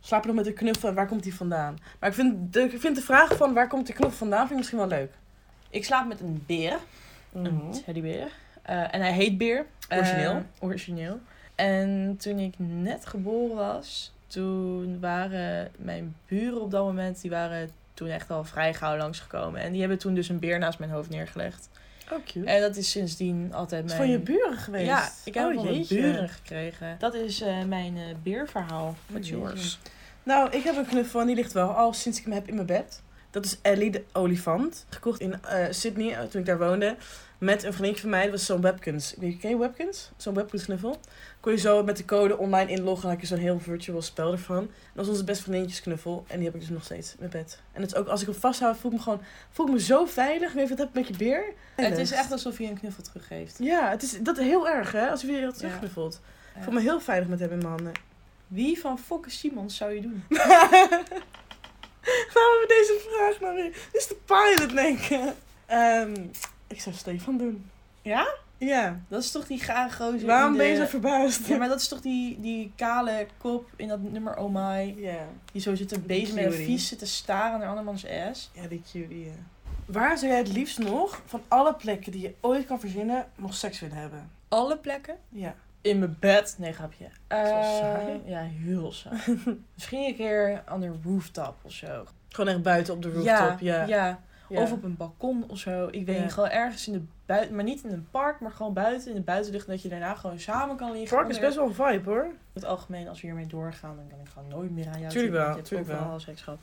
slaap 0.00 0.20
je 0.20 0.26
nog 0.26 0.36
met 0.36 0.46
een 0.46 0.54
knuffel 0.54 0.88
en 0.88 0.94
waar 0.94 1.06
komt 1.06 1.22
die 1.22 1.34
vandaan? 1.34 1.78
Maar 2.00 2.08
ik 2.08 2.14
vind, 2.14 2.52
de, 2.52 2.60
ik 2.62 2.80
vind 2.80 2.96
de 2.96 3.02
vraag 3.02 3.36
van 3.36 3.54
waar 3.54 3.68
komt 3.68 3.86
de 3.86 3.92
knuffel 3.92 4.18
vandaan 4.18 4.38
vind 4.38 4.50
ik 4.50 4.56
misschien 4.56 4.78
wel 4.78 4.88
leuk. 4.88 5.12
Ik 5.70 5.84
slaap 5.84 6.06
met 6.06 6.20
een 6.20 6.42
beer. 6.46 6.78
Mhm. 7.32 7.44
Een 7.44 7.82
teddybeer. 7.84 8.28
Eh, 8.62 8.94
en 8.94 9.00
hij 9.00 9.12
heet 9.12 9.38
Beer. 9.38 9.66
Origineel? 9.90 10.30
Eh, 10.32 10.38
origineel. 10.60 11.20
En 11.54 12.16
toen 12.18 12.38
ik 12.38 12.54
net 12.58 13.06
geboren 13.06 13.56
was, 13.56 14.12
toen 14.26 15.00
waren 15.00 15.70
mijn 15.78 16.16
buren 16.26 16.60
op 16.60 16.70
dat 16.70 16.84
moment, 16.84 17.20
die 17.20 17.30
waren 17.30 17.70
toen 17.96 18.08
echt 18.08 18.30
al 18.30 18.44
vrij 18.44 18.74
gauw 18.74 18.96
langsgekomen. 18.96 19.60
En 19.60 19.70
die 19.70 19.80
hebben 19.80 19.98
toen 19.98 20.14
dus 20.14 20.28
een 20.28 20.38
beer 20.38 20.58
naast 20.58 20.78
mijn 20.78 20.90
hoofd 20.90 21.10
neergelegd. 21.10 21.68
Oh, 22.12 22.24
cute. 22.24 22.46
En 22.46 22.60
dat 22.60 22.76
is 22.76 22.90
sindsdien 22.90 23.54
altijd 23.54 23.84
mijn... 23.84 23.96
van 23.96 24.08
je 24.08 24.18
buren 24.18 24.56
geweest? 24.56 24.86
Ja, 24.86 25.10
ik 25.24 25.34
heb 25.34 25.44
oh, 25.44 25.54
van 25.54 25.84
buren 25.88 26.28
gekregen. 26.28 26.96
Dat 26.98 27.14
is 27.14 27.40
eh, 27.40 27.62
mijn 27.64 27.96
eh, 27.96 28.02
beerverhaal. 28.22 28.96
What's 29.06 29.28
jeetje. 29.28 29.44
yours? 29.44 29.78
Nou, 30.22 30.50
ik 30.50 30.62
heb 30.62 30.76
een 30.76 30.86
knuffel 30.86 31.20
en 31.20 31.26
die 31.26 31.36
ligt 31.36 31.52
wel 31.52 31.68
al 31.68 31.92
sinds 31.92 32.18
ik 32.18 32.24
hem 32.24 32.32
heb 32.32 32.48
in 32.48 32.54
mijn 32.54 32.66
bed. 32.66 33.02
Dat 33.36 33.44
is 33.44 33.58
Ellie 33.62 33.90
de 33.90 34.04
olifant. 34.12 34.86
Gekocht 34.88 35.20
in 35.20 35.42
eh, 35.42 35.66
Sydney 35.70 36.14
eh, 36.14 36.22
toen 36.22 36.40
ik 36.40 36.46
daar 36.46 36.58
woonde. 36.58 36.96
Met 37.38 37.62
een 37.62 37.72
vriendje 37.72 38.00
van 38.00 38.10
mij. 38.10 38.22
Dat 38.22 38.30
was 38.30 38.46
zo'n 38.46 38.60
webkins. 38.60 39.14
Weet 39.18 39.32
je, 39.32 39.38
ken 39.38 39.50
je 39.50 39.58
webkins? 39.58 40.10
Zo'n 40.16 40.34
webkins 40.34 40.64
knuffel. 40.64 41.00
Kon 41.40 41.52
je 41.52 41.58
zo 41.58 41.84
met 41.84 41.96
de 41.96 42.04
code 42.04 42.38
online 42.38 42.70
inloggen. 42.70 43.04
En 43.04 43.14
had 43.14 43.20
je 43.20 43.26
zo'n 43.26 43.38
heel 43.38 43.60
virtual 43.60 44.02
spel 44.02 44.32
ervan. 44.32 44.60
Dat 44.66 44.70
was 44.94 45.08
onze 45.08 45.24
best 45.24 45.40
vriendinnetjes 45.40 45.80
knuffel. 45.82 46.24
En 46.28 46.36
die 46.36 46.44
heb 46.44 46.54
ik 46.54 46.60
dus 46.60 46.70
nog 46.70 46.84
steeds 46.84 47.10
in 47.10 47.16
mijn 47.18 47.30
bed. 47.30 47.60
En 47.72 47.80
het 47.80 47.92
is 47.92 47.96
ook 47.96 48.08
als 48.08 48.20
ik 48.20 48.26
hem 48.26 48.36
vasthoud, 48.36 48.76
voel 48.76 48.90
ik 48.90 48.96
me 48.96 49.02
gewoon 49.02 49.20
voel 49.50 49.66
ik 49.66 49.72
me 49.72 49.80
zo 49.80 50.04
veilig. 50.04 50.52
Weet 50.52 50.62
je 50.62 50.68
wat 50.68 50.78
heb 50.78 50.88
ik 50.88 50.94
met 50.94 51.08
je 51.08 51.16
beer? 51.16 51.52
Het 51.74 51.98
is 51.98 52.10
echt 52.10 52.32
alsof 52.32 52.58
je 52.58 52.66
een 52.66 52.78
knuffel 52.78 53.02
teruggeeft. 53.02 53.58
Ja, 53.58 53.90
het 53.90 54.02
is 54.02 54.18
dat 54.20 54.36
heel 54.36 54.68
erg 54.68 54.92
hè. 54.92 55.08
Als 55.08 55.20
je 55.20 55.26
weer 55.26 55.52
terugknuffelt. 55.52 56.20
Ik 56.56 56.62
voel 56.62 56.72
me 56.72 56.80
heel 56.80 57.00
veilig 57.00 57.28
met 57.28 57.40
hem 57.40 57.50
in 57.50 57.58
mijn 57.58 57.68
handen. 57.68 57.92
Wie 58.46 58.80
van 58.80 58.98
Fokke 58.98 59.30
Simons 59.30 59.76
zou 59.76 59.92
je 59.92 60.00
doen? 60.00 60.24
Gaan 62.34 62.52
we 62.60 62.64
deze 62.68 63.08
vraag 63.08 63.40
nou 63.40 63.54
weer? 63.54 63.72
Dit 63.92 64.00
is 64.00 64.06
de 64.06 64.16
pilot, 64.24 64.74
denk 64.74 64.98
ik. 64.98 65.34
Ehm, 65.66 66.14
ik 66.66 66.80
zou 66.80 66.94
Stefan 66.94 67.38
doen. 67.38 67.70
Ja? 68.02 68.34
Ja. 68.58 69.00
Dat 69.08 69.22
is 69.22 69.30
toch 69.30 69.46
die 69.46 69.58
gare 69.58 69.92
gozer 69.92 70.26
Waarom 70.26 70.56
ben 70.56 70.66
je 70.66 70.76
zo 70.76 70.84
verbaasd? 70.84 71.46
Ja, 71.46 71.56
maar 71.56 71.68
dat 71.68 71.80
is 71.80 71.88
toch 71.88 72.00
die, 72.00 72.40
die 72.40 72.72
kale 72.76 73.26
kop 73.38 73.68
in 73.76 73.88
dat 73.88 74.02
nummer 74.02 74.36
Oh 74.36 74.54
My. 74.54 74.94
Ja. 74.96 75.26
Die 75.52 75.62
zo 75.62 75.74
zit 75.74 75.88
te 75.88 75.98
bezig 75.98 76.34
met 76.34 76.44
een 76.44 76.52
vies 76.52 76.88
zitten 76.88 77.06
staren 77.06 77.58
naar 77.58 77.68
andermans 77.68 78.06
ass. 78.06 78.50
Ja, 78.52 78.66
die 78.66 78.82
cutie, 78.92 79.24
ja. 79.24 79.32
Waar 79.86 80.18
zou 80.18 80.30
jij 80.30 80.40
het 80.40 80.52
liefst 80.52 80.78
nog, 80.78 81.22
van 81.26 81.42
alle 81.48 81.74
plekken 81.74 82.12
die 82.12 82.20
je 82.20 82.34
ooit 82.40 82.66
kan 82.66 82.80
verzinnen, 82.80 83.26
nog 83.34 83.54
seks 83.54 83.80
willen 83.80 83.96
hebben? 83.96 84.30
Alle 84.48 84.76
plekken? 84.76 85.16
Ja. 85.28 85.54
In 85.86 85.98
mijn 85.98 86.16
bed? 86.20 86.54
Nee, 86.58 86.72
grapje. 86.72 87.06
Saai. 87.28 88.20
Ja, 88.24 88.42
heel 88.42 88.92
saai. 88.92 89.18
Misschien 89.74 90.04
een 90.06 90.16
keer 90.16 90.62
aan 90.64 90.80
de 90.80 90.92
rooftop 91.04 91.54
of 91.62 91.72
zo. 91.72 92.04
Gewoon 92.28 92.54
echt 92.54 92.62
buiten 92.62 92.94
op 92.94 93.02
de 93.02 93.12
rooftop, 93.12 93.60
ja. 93.60 93.84
ja. 93.84 93.86
Ja. 93.86 94.20
Of 94.48 94.72
op 94.72 94.84
een 94.84 94.96
balkon 94.96 95.44
of 95.48 95.58
zo. 95.58 95.88
Ik 95.90 96.06
weet 96.06 96.16
Ja. 96.16 96.22
niet, 96.22 96.32
gewoon 96.32 96.48
ergens 96.48 96.86
in 96.86 96.92
de 96.92 97.02
buiten, 97.26 97.54
maar 97.54 97.64
niet 97.64 97.82
in 97.84 97.90
een 97.92 98.08
park, 98.10 98.40
maar 98.40 98.50
gewoon 98.50 98.72
buiten 98.72 99.08
in 99.08 99.14
de 99.14 99.20
buitenlucht. 99.20 99.66
Dat 99.66 99.82
je 99.82 99.88
daarna 99.88 100.14
gewoon 100.14 100.38
samen 100.38 100.76
kan 100.76 100.92
liggen. 100.92 101.16
Park 101.16 101.28
is 101.30 101.38
best 101.38 101.56
wel 101.56 101.66
een 101.66 101.74
vibe, 101.74 102.10
hoor. 102.10 102.24
In 102.24 102.32
het 102.52 102.64
algemeen, 102.64 103.08
als 103.08 103.20
we 103.20 103.26
hiermee 103.26 103.46
doorgaan, 103.46 103.96
dan 103.96 104.06
kan 104.08 104.18
ik 104.20 104.28
gewoon 104.32 104.48
nooit 104.48 104.70
meer 104.70 104.86
aan 104.88 105.00
jou 105.00 105.12
Tuurlijk 105.12 105.32
wel, 105.32 105.62
tuurlijk 105.62 105.88
wel. 105.90 106.20
seks 106.20 106.42
gehad. 106.42 106.58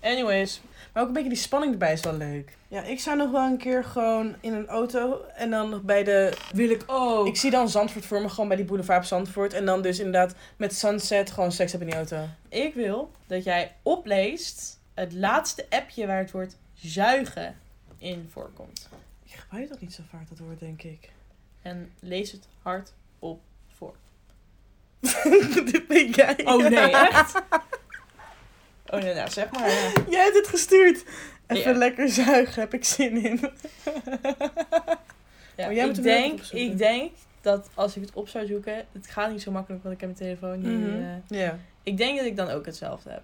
Anyways, 0.00 0.60
Maar 0.92 1.02
ook 1.02 1.08
een 1.08 1.14
beetje 1.14 1.28
die 1.28 1.38
spanning 1.38 1.72
erbij 1.72 1.92
is 1.92 2.00
wel 2.00 2.16
leuk. 2.16 2.56
Ja, 2.68 2.82
ik 2.82 3.00
zou 3.00 3.16
nog 3.16 3.30
wel 3.30 3.42
een 3.46 3.56
keer 3.56 3.84
gewoon 3.84 4.34
in 4.40 4.52
een 4.52 4.66
auto 4.66 5.20
en 5.34 5.50
dan 5.50 5.70
nog 5.70 5.82
bij 5.82 6.04
de... 6.04 6.36
wil 6.52 6.70
ik 6.70 6.82
ook. 6.86 7.26
Ik 7.26 7.36
zie 7.36 7.50
dan 7.50 7.68
Zandvoort 7.68 8.06
voor 8.06 8.20
me, 8.20 8.28
gewoon 8.28 8.48
bij 8.48 8.56
die 8.56 8.66
boulevard 8.66 8.98
op 8.98 9.04
Zandvoort. 9.04 9.52
En 9.52 9.64
dan 9.64 9.82
dus 9.82 9.98
inderdaad 9.98 10.34
met 10.56 10.74
sunset 10.74 11.30
gewoon 11.30 11.52
seks 11.52 11.70
hebben 11.72 11.88
in 11.90 11.96
die 11.96 12.10
auto. 12.10 12.28
Ik 12.48 12.74
wil 12.74 13.10
dat 13.26 13.44
jij 13.44 13.72
opleest 13.82 14.78
het 14.94 15.12
laatste 15.12 15.66
appje 15.70 16.06
waar 16.06 16.18
het 16.18 16.30
woord 16.30 16.56
zuigen 16.84 17.56
in 17.98 18.28
voorkomt. 18.32 18.88
Ik 19.24 19.32
gebruik 19.32 19.68
dat 19.68 19.80
niet 19.80 19.94
zo 19.94 20.02
vaak, 20.10 20.28
dat 20.28 20.38
woord, 20.38 20.60
denk 20.60 20.82
ik. 20.82 21.10
En 21.62 21.92
lees 22.00 22.32
het 22.32 22.46
hard 22.62 22.92
op 23.18 23.40
voor. 23.76 23.94
Dit 25.70 25.86
ben 25.86 26.10
jij. 26.10 26.46
Oh 26.46 26.68
nee, 26.68 26.90
echt? 27.10 27.42
Oh 28.86 29.00
nee, 29.00 29.14
nou 29.14 29.30
zeg 29.30 29.50
maar. 29.50 29.68
Ja. 29.68 29.92
Jij 30.10 30.22
hebt 30.24 30.36
het 30.36 30.46
gestuurd. 30.48 31.04
Even 31.46 31.72
Ja. 31.72 31.78
lekker 31.78 32.08
zuigen, 32.08 32.60
heb 32.60 32.74
ik 32.74 32.84
zin 32.84 33.24
in. 33.24 33.40
Ja, 35.56 35.66
Oh, 35.68 35.72
jij 35.72 35.88
ik, 35.88 36.02
denk, 36.02 36.40
ik 36.40 36.78
denk 36.78 37.12
dat 37.40 37.68
als 37.74 37.96
ik 37.96 38.02
het 38.02 38.12
op 38.14 38.28
zou 38.28 38.46
zoeken, 38.46 38.86
het 38.92 39.06
gaat 39.06 39.30
niet 39.30 39.42
zo 39.42 39.50
makkelijk, 39.50 39.82
want 39.82 39.94
ik 39.94 40.00
heb 40.00 40.16
mijn 40.18 40.22
telefoon 40.38 40.60
nu. 40.60 40.76
Mhm. 40.78 41.02
eh, 41.02 41.38
Ja. 41.40 41.58
ik 41.82 41.96
denk 41.96 42.16
dat 42.18 42.26
ik 42.26 42.36
dan 42.36 42.48
ook 42.48 42.66
hetzelfde 42.66 43.10
heb. 43.10 43.22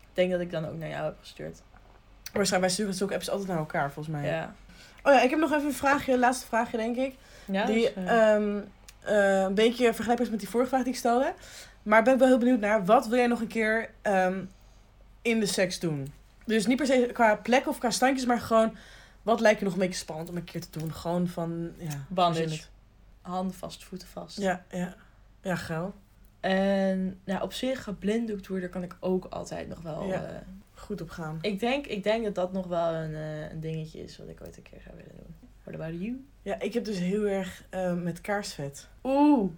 Ik 0.00 0.14
denk 0.14 0.30
dat 0.30 0.40
ik 0.40 0.50
dan 0.50 0.66
ook 0.66 0.76
naar 0.78 0.88
jou 0.88 1.04
heb 1.04 1.16
gestuurd. 1.20 1.60
Waarschijnlijk, 2.32 2.60
wij 2.60 2.68
sturen 2.70 2.94
zulke 2.94 3.14
apps 3.14 3.30
altijd 3.30 3.48
naar 3.48 3.58
elkaar, 3.58 3.92
volgens 3.92 4.16
mij. 4.16 4.26
Ja. 4.26 4.54
Oh 5.02 5.12
ja, 5.12 5.22
ik 5.22 5.30
heb 5.30 5.38
nog 5.38 5.52
even 5.52 5.66
een 5.66 5.74
vraagje, 5.74 6.18
laatste 6.18 6.46
vraagje, 6.46 6.76
denk 6.76 6.96
ik. 6.96 7.14
Ja, 7.44 7.66
die 7.66 7.92
dus, 7.94 8.04
eh, 8.04 8.34
ehm, 8.34 8.58
eh, 9.00 9.40
een 9.40 9.54
beetje 9.54 9.84
vergelijkbaar 9.84 10.26
is 10.26 10.30
met 10.30 10.40
die 10.40 10.48
vorige 10.48 10.68
vraag 10.68 10.82
die 10.82 10.92
ik 10.92 10.98
stelde. 10.98 11.34
Maar 11.82 12.02
ben 12.02 12.12
ik 12.12 12.18
wel 12.18 12.28
heel 12.28 12.38
benieuwd 12.38 12.60
naar, 12.60 12.84
wat 12.84 13.06
wil 13.06 13.18
jij 13.18 13.26
nog 13.26 13.40
een 13.40 13.46
keer 13.46 13.90
ehm, 14.02 14.44
in 15.22 15.40
de 15.40 15.46
seks 15.46 15.78
doen? 15.78 16.12
Dus 16.44 16.66
niet 16.66 16.76
per 16.76 16.86
se 16.86 17.10
qua 17.12 17.36
plek 17.36 17.68
of 17.68 17.78
qua 17.78 17.90
standjes, 17.90 18.26
maar 18.26 18.40
gewoon... 18.40 18.76
Wat 19.22 19.40
lijkt 19.40 19.58
je 19.58 19.64
nog 19.64 19.74
een 19.74 19.80
beetje 19.80 19.98
spannend 19.98 20.30
om 20.30 20.36
een 20.36 20.44
keer 20.44 20.60
te 20.60 20.78
doen? 20.78 20.92
Gewoon 20.92 21.28
van, 21.28 21.70
ja... 21.76 22.04
Bandage. 22.08 22.62
handen 23.20 23.54
vast, 23.54 23.84
voeten 23.84 24.08
vast. 24.08 24.38
Ja, 24.38 24.64
ja. 24.70 24.94
Ja, 25.42 25.56
geil. 25.56 25.94
En 26.40 27.20
nou, 27.24 27.42
op 27.42 27.52
zich, 27.52 27.82
geblinddoekt 27.82 28.46
worden 28.46 28.70
kan 28.70 28.82
ik 28.82 28.96
ook 29.00 29.24
altijd 29.24 29.68
nog 29.68 29.82
wel. 29.82 30.06
Ja. 30.06 30.22
eh, 30.22 30.36
Goed 30.78 31.00
op 31.00 31.10
gaan. 31.10 31.38
ik, 31.40 31.60
denk, 31.60 31.86
ik 31.86 32.02
denk 32.02 32.24
dat 32.24 32.34
dat 32.34 32.52
nog 32.52 32.66
wel 32.66 32.92
een, 32.94 33.14
eh, 33.14 33.50
een 33.50 33.60
dingetje 33.60 34.02
is 34.02 34.18
wat 34.18 34.28
ik 34.28 34.38
ooit 34.46 34.56
een 34.56 34.62
keer 34.62 34.80
zou 34.84 34.96
willen 34.96 35.12
doen. 35.16 35.34
What 35.64 35.74
about 35.80 36.00
you? 36.00 36.24
Ja, 36.42 36.60
ik 36.60 36.74
heb 36.74 36.84
dus 36.84 36.98
heel 36.98 37.24
erg 37.24 37.62
eh, 37.70 37.92
met 37.94 38.20
kaarsvet. 38.20 38.88
Oeh. 39.04 39.50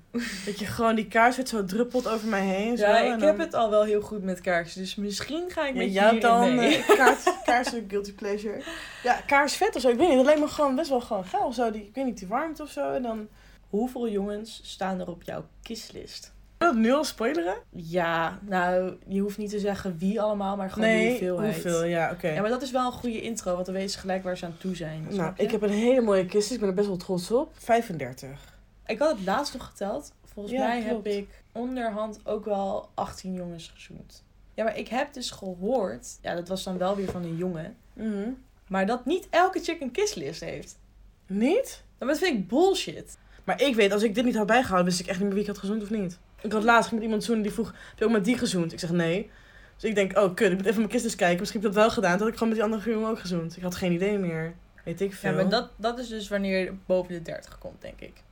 dat 0.47 0.59
je 0.59 0.67
gewoon 0.67 0.95
die 0.95 1.09
kaarsvet 1.09 1.49
zo 1.49 1.65
druppelt 1.65 2.09
over 2.09 2.29
mij 2.29 2.47
heen. 2.47 2.77
Zo, 2.77 2.87
Ja, 2.87 2.99
ik 3.01 3.11
dan- 3.11 3.29
heb 3.29 3.39
het 3.39 3.55
al 3.55 3.71
wel 3.71 3.83
heel 3.85 4.01
goed 4.01 4.23
met 4.23 4.41
kaarsen, 4.41 4.81
dus 4.81 4.95
misschien 4.95 5.51
ga 5.51 5.67
ik 5.67 5.75
met 5.75 5.95
hebt 5.95 6.23
dan 6.23 6.55
mee. 6.55 6.77
eh, 6.77 6.97
kaars, 6.97 7.25
kaarsen 7.45 7.85
guilty 7.89 8.13
pleasure. 8.15 8.63
Ja, 9.03 9.21
kaarsvet 9.27 9.75
of 9.77 9.81
zo. 9.83 9.89
Ik 9.89 9.97
weet 9.99 10.07
niet, 10.09 10.17
dat 10.17 10.25
lijkt 10.27 10.41
me 10.41 10.49
gewoon 10.49 10.75
best 10.77 10.89
wel 10.89 11.01
gewoon 11.01 11.25
geil 11.25 11.47
of 11.47 11.55
zo. 11.55 11.71
Die, 11.71 11.83
ik 11.87 11.95
weet 11.95 12.05
niet, 12.05 12.19
die 12.19 12.29
warmte 12.29 12.63
of 12.63 12.71
zo. 12.71 12.93
En 12.93 13.03
dan... 13.03 13.29
Hoeveel 13.69 14.09
jongens 14.09 14.61
staan 14.65 15.01
er 15.01 15.09
op 15.09 15.23
jouw 15.23 15.45
kisslist? 15.63 16.33
Dat 16.73 16.79
nu 16.79 16.93
al 16.93 17.05
spoileren? 17.05 17.57
Ja, 17.71 18.39
nou, 18.43 18.97
je 19.07 19.21
hoeft 19.21 19.39
niet 19.39 19.51
te 19.51 19.59
zeggen 19.59 19.99
wie 19.99 20.21
allemaal, 20.21 20.57
maar 20.57 20.71
gewoon 20.71 20.89
de 20.89 20.95
nee, 20.95 21.09
hoeveelheid. 21.09 21.53
hoeveel? 21.55 21.85
Ja, 21.85 22.11
oké. 22.13 22.29
Ja, 22.29 22.41
maar 22.41 22.51
dat 22.51 22.63
is 22.63 22.71
wel 22.71 22.87
een 22.87 22.93
goede 22.93 23.21
intro, 23.21 23.53
want 23.55 23.67
dan 23.67 23.75
weten 23.75 23.91
ze 23.91 23.99
gelijk 23.99 24.23
waar 24.23 24.37
ze 24.37 24.45
aan 24.45 24.57
toe 24.59 24.77
zijn. 24.77 25.07
Nou, 25.11 25.33
ik 25.37 25.51
heb 25.51 25.63
een 25.63 25.71
hele 25.71 26.01
mooie 26.01 26.27
kist, 26.27 26.43
dus 26.49 26.53
ik 26.53 26.61
ben 26.61 26.69
er 26.69 26.75
best 26.75 26.87
wel 26.89 26.97
trots 26.97 27.31
op. 27.31 27.53
35. 27.59 28.59
ik 28.87 28.99
had 28.99 29.11
het 29.17 29.27
laatst 29.27 29.53
nog 29.55 29.67
geteld. 29.67 30.13
Volgens 30.33 30.55
Ja, 30.55 30.67
mij 30.67 30.83
klopt. 30.83 31.05
heb 31.07 31.15
ik 31.15 31.29
onderhand 31.53 32.21
ook 32.25 32.45
wel 32.45 32.89
18 32.95 33.35
jongens 33.35 33.71
gezoend. 33.75 34.25
Ja, 34.55 34.65
maar 34.65 34.79
ik 34.79 34.89
heb 34.89 35.13
dus 35.13 35.31
gehoord, 35.31 36.19
ja, 36.23 36.35
dat 36.35 36.49
was 36.49 36.63
dan 36.63 36.79
wel 36.79 36.97
weer 36.97 37.11
van 37.11 37.23
een 37.23 37.37
jongen, 37.37 37.77
Mhm. 37.93 38.29
maar 38.69 38.87
dat 38.87 39.07
niet 39.07 39.27
elke 39.31 39.61
chick 39.61 39.81
een 39.81 39.91
kisslist 39.91 40.41
heeft. 40.41 40.79
Niet? 41.27 41.83
Dat 41.99 42.19
vind 42.19 42.37
ik 42.39 42.49
bullshit. 42.49 43.19
Maar 43.45 43.63
ik 43.63 43.75
weet, 43.75 43.93
als 43.93 44.03
ik 44.03 44.15
dit 44.15 44.25
niet 44.25 44.37
had 44.37 44.47
bijgehouden, 44.47 44.87
wist 44.87 45.01
ik 45.01 45.07
echt 45.07 45.17
niet 45.19 45.25
meer 45.27 45.35
wie 45.35 45.43
ik 45.43 45.49
had 45.51 45.59
gezoend 45.59 45.83
of 45.83 45.91
niet. 45.91 46.19
Ik 46.43 46.53
had 46.53 46.65
laatst 46.65 46.93
met 46.93 47.03
iemand 47.03 47.25
zoenen 47.25 47.43
die 47.43 47.53
vroeg, 47.53 47.67
heb 47.67 47.99
je 47.99 48.05
ook 48.05 48.11
met 48.11 48.25
die 48.25 48.39
gezoend? 48.39 48.73
Ik 48.73 48.79
zeg 48.79 48.91
nee. 48.91 49.31
Dus 49.77 49.91
ik 49.91 49.95
denk, 49.95 50.19
oh 50.19 50.35
kut, 50.35 50.51
ik 50.51 50.57
moet 50.57 50.67
even 50.67 50.79
mijn 50.79 50.91
kist 50.91 51.05
eens 51.05 51.15
kijken. 51.15 51.39
Misschien 51.39 51.61
heb 51.61 51.71
ik 51.71 51.77
dat 51.77 51.85
wel 51.85 51.95
gedaan. 51.95 52.11
Toen 52.11 52.21
had 52.21 52.29
ik 52.29 52.35
gewoon 52.35 52.49
met 52.49 52.63
die 52.63 52.73
andere 52.73 52.91
jongen 52.91 53.11
ook 53.11 53.21
gezoend. 53.21 53.57
Ik 53.57 53.63
had 53.63 53.75
geen 53.75 53.93
idee 53.93 54.19
meer. 54.19 54.55
Weet 54.85 55.01
ik 55.01 55.15
veel. 55.15 55.31
Ja, 55.31 55.37
maar 55.37 55.49
dat, 55.49 55.71
dat 55.77 55.99
is 55.99 56.09
dus 56.09 56.29
wanneer 56.29 56.59
je 56.59 56.73
boven 56.87 57.13
de 57.13 57.23
30 57.23 57.59
komt, 57.59 57.81
denk 57.81 58.01
ik. 58.01 58.23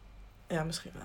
Ja, 0.49 0.65
misschien 0.65 0.93
wel. 0.95 1.03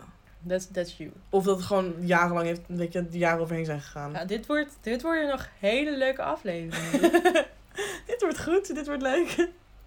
That's, 0.47 0.67
that's 0.71 0.97
you. 0.97 1.11
Of 1.29 1.43
dat 1.43 1.57
het 1.57 1.65
gewoon 1.65 1.93
jarenlang 1.99 2.47
heeft, 2.47 2.61
weet 2.67 2.93
je, 2.93 3.09
de 3.09 3.17
jaren 3.17 3.41
overheen 3.41 3.65
zijn 3.65 3.81
gegaan. 3.81 4.11
Ja, 4.11 4.25
dit, 4.25 4.45
wordt, 4.45 4.77
dit 4.81 5.01
worden 5.01 5.27
nog 5.27 5.49
hele 5.59 5.97
leuke 5.97 6.21
afleveringen. 6.21 7.11
dit 8.07 8.21
wordt 8.21 8.43
goed, 8.43 8.75
dit 8.75 8.85
wordt 8.85 9.01
leuk. 9.01 9.29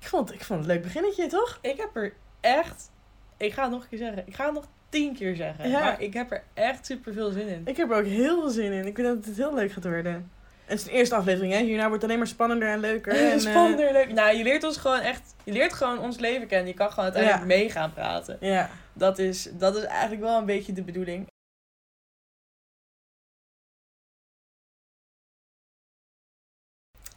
ik, 0.00 0.08
vond, 0.08 0.32
ik 0.32 0.44
vond 0.44 0.60
het 0.60 0.68
een 0.68 0.74
leuk 0.74 0.82
beginnetje, 0.82 1.26
toch? 1.26 1.58
ik 1.62 1.76
heb 1.76 1.96
er 1.96 2.12
echt, 2.40 2.90
ik 3.36 3.52
ga 3.52 3.62
het 3.62 3.70
nog 3.70 3.82
een 3.82 3.88
keer 3.88 3.98
zeggen, 3.98 4.22
ik 4.26 4.34
ga 4.34 4.44
het 4.44 4.54
nog 4.54 4.66
tien 4.88 5.14
keer 5.14 5.36
zeggen. 5.36 5.68
Ja. 5.68 5.80
Maar 5.80 6.00
ik 6.00 6.14
heb 6.14 6.30
er 6.32 6.42
echt 6.54 6.86
super 6.86 7.12
veel 7.12 7.30
zin 7.30 7.48
in. 7.48 7.62
Ik 7.64 7.76
heb 7.76 7.90
er 7.90 7.96
ook 7.96 8.04
heel 8.04 8.40
veel 8.40 8.50
zin 8.50 8.72
in. 8.72 8.86
Ik 8.86 8.96
weet 8.96 9.06
dat 9.06 9.24
het 9.24 9.36
heel 9.36 9.54
leuk 9.54 9.72
gaat 9.72 9.84
worden. 9.84 10.12
En 10.14 10.72
het 10.72 10.78
is 10.78 10.84
de 10.84 10.90
eerste 10.90 11.14
aflevering, 11.14 11.52
hè? 11.52 11.58
Hierna 11.58 11.80
wordt 11.82 11.94
het 11.94 12.04
alleen 12.04 12.18
maar 12.18 12.26
spannender 12.26 12.68
en 12.68 12.78
leuker. 12.80 13.12
En, 13.16 13.32
eh, 13.32 13.38
Spannender, 13.38 13.92
leuk. 13.92 14.12
Nou, 14.12 14.36
je 14.36 14.42
leert 14.42 14.64
ons 14.64 14.76
gewoon 14.76 15.00
echt, 15.00 15.34
je 15.44 15.52
leert 15.52 15.72
gewoon 15.72 15.98
ons 15.98 16.18
leven 16.18 16.46
kennen. 16.46 16.68
Je 16.68 16.74
kan 16.74 16.88
gewoon 16.90 17.04
uiteindelijk 17.04 17.44
mee 17.46 17.70
gaan 17.70 17.92
praten. 17.92 18.36
ja. 18.40 18.70
Dat 18.92 19.18
is, 19.18 19.48
dat 19.52 19.76
is 19.76 19.82
eigenlijk 19.84 20.22
wel 20.22 20.38
een 20.38 20.46
beetje 20.46 20.72
de 20.72 20.82
bedoeling. 20.82 21.26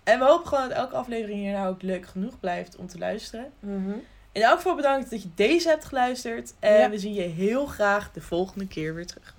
En 0.03 0.19
we 0.19 0.25
hopen 0.25 0.47
gewoon 0.47 0.69
dat 0.69 0.77
elke 0.77 0.95
aflevering 0.95 1.39
hier 1.39 1.51
nou 1.51 1.69
ook 1.69 1.82
leuk 1.82 2.05
genoeg 2.05 2.39
blijft 2.39 2.75
om 2.75 2.88
te 2.88 2.97
luisteren. 2.97 3.51
Mhm. 3.60 3.97
In 4.31 4.41
elk 4.41 4.55
geval 4.57 4.75
bedankt 4.75 5.09
dat 5.09 5.21
je 5.23 5.29
deze 5.35 5.69
hebt 5.69 5.85
geluisterd. 5.85 6.53
En 6.59 6.79
Ja. 6.79 6.89
we 6.89 6.97
zien 6.99 7.13
je 7.13 7.21
heel 7.21 7.65
graag 7.65 8.11
de 8.11 8.21
volgende 8.21 8.67
keer 8.67 8.93
weer 8.95 9.05
terug. 9.05 9.35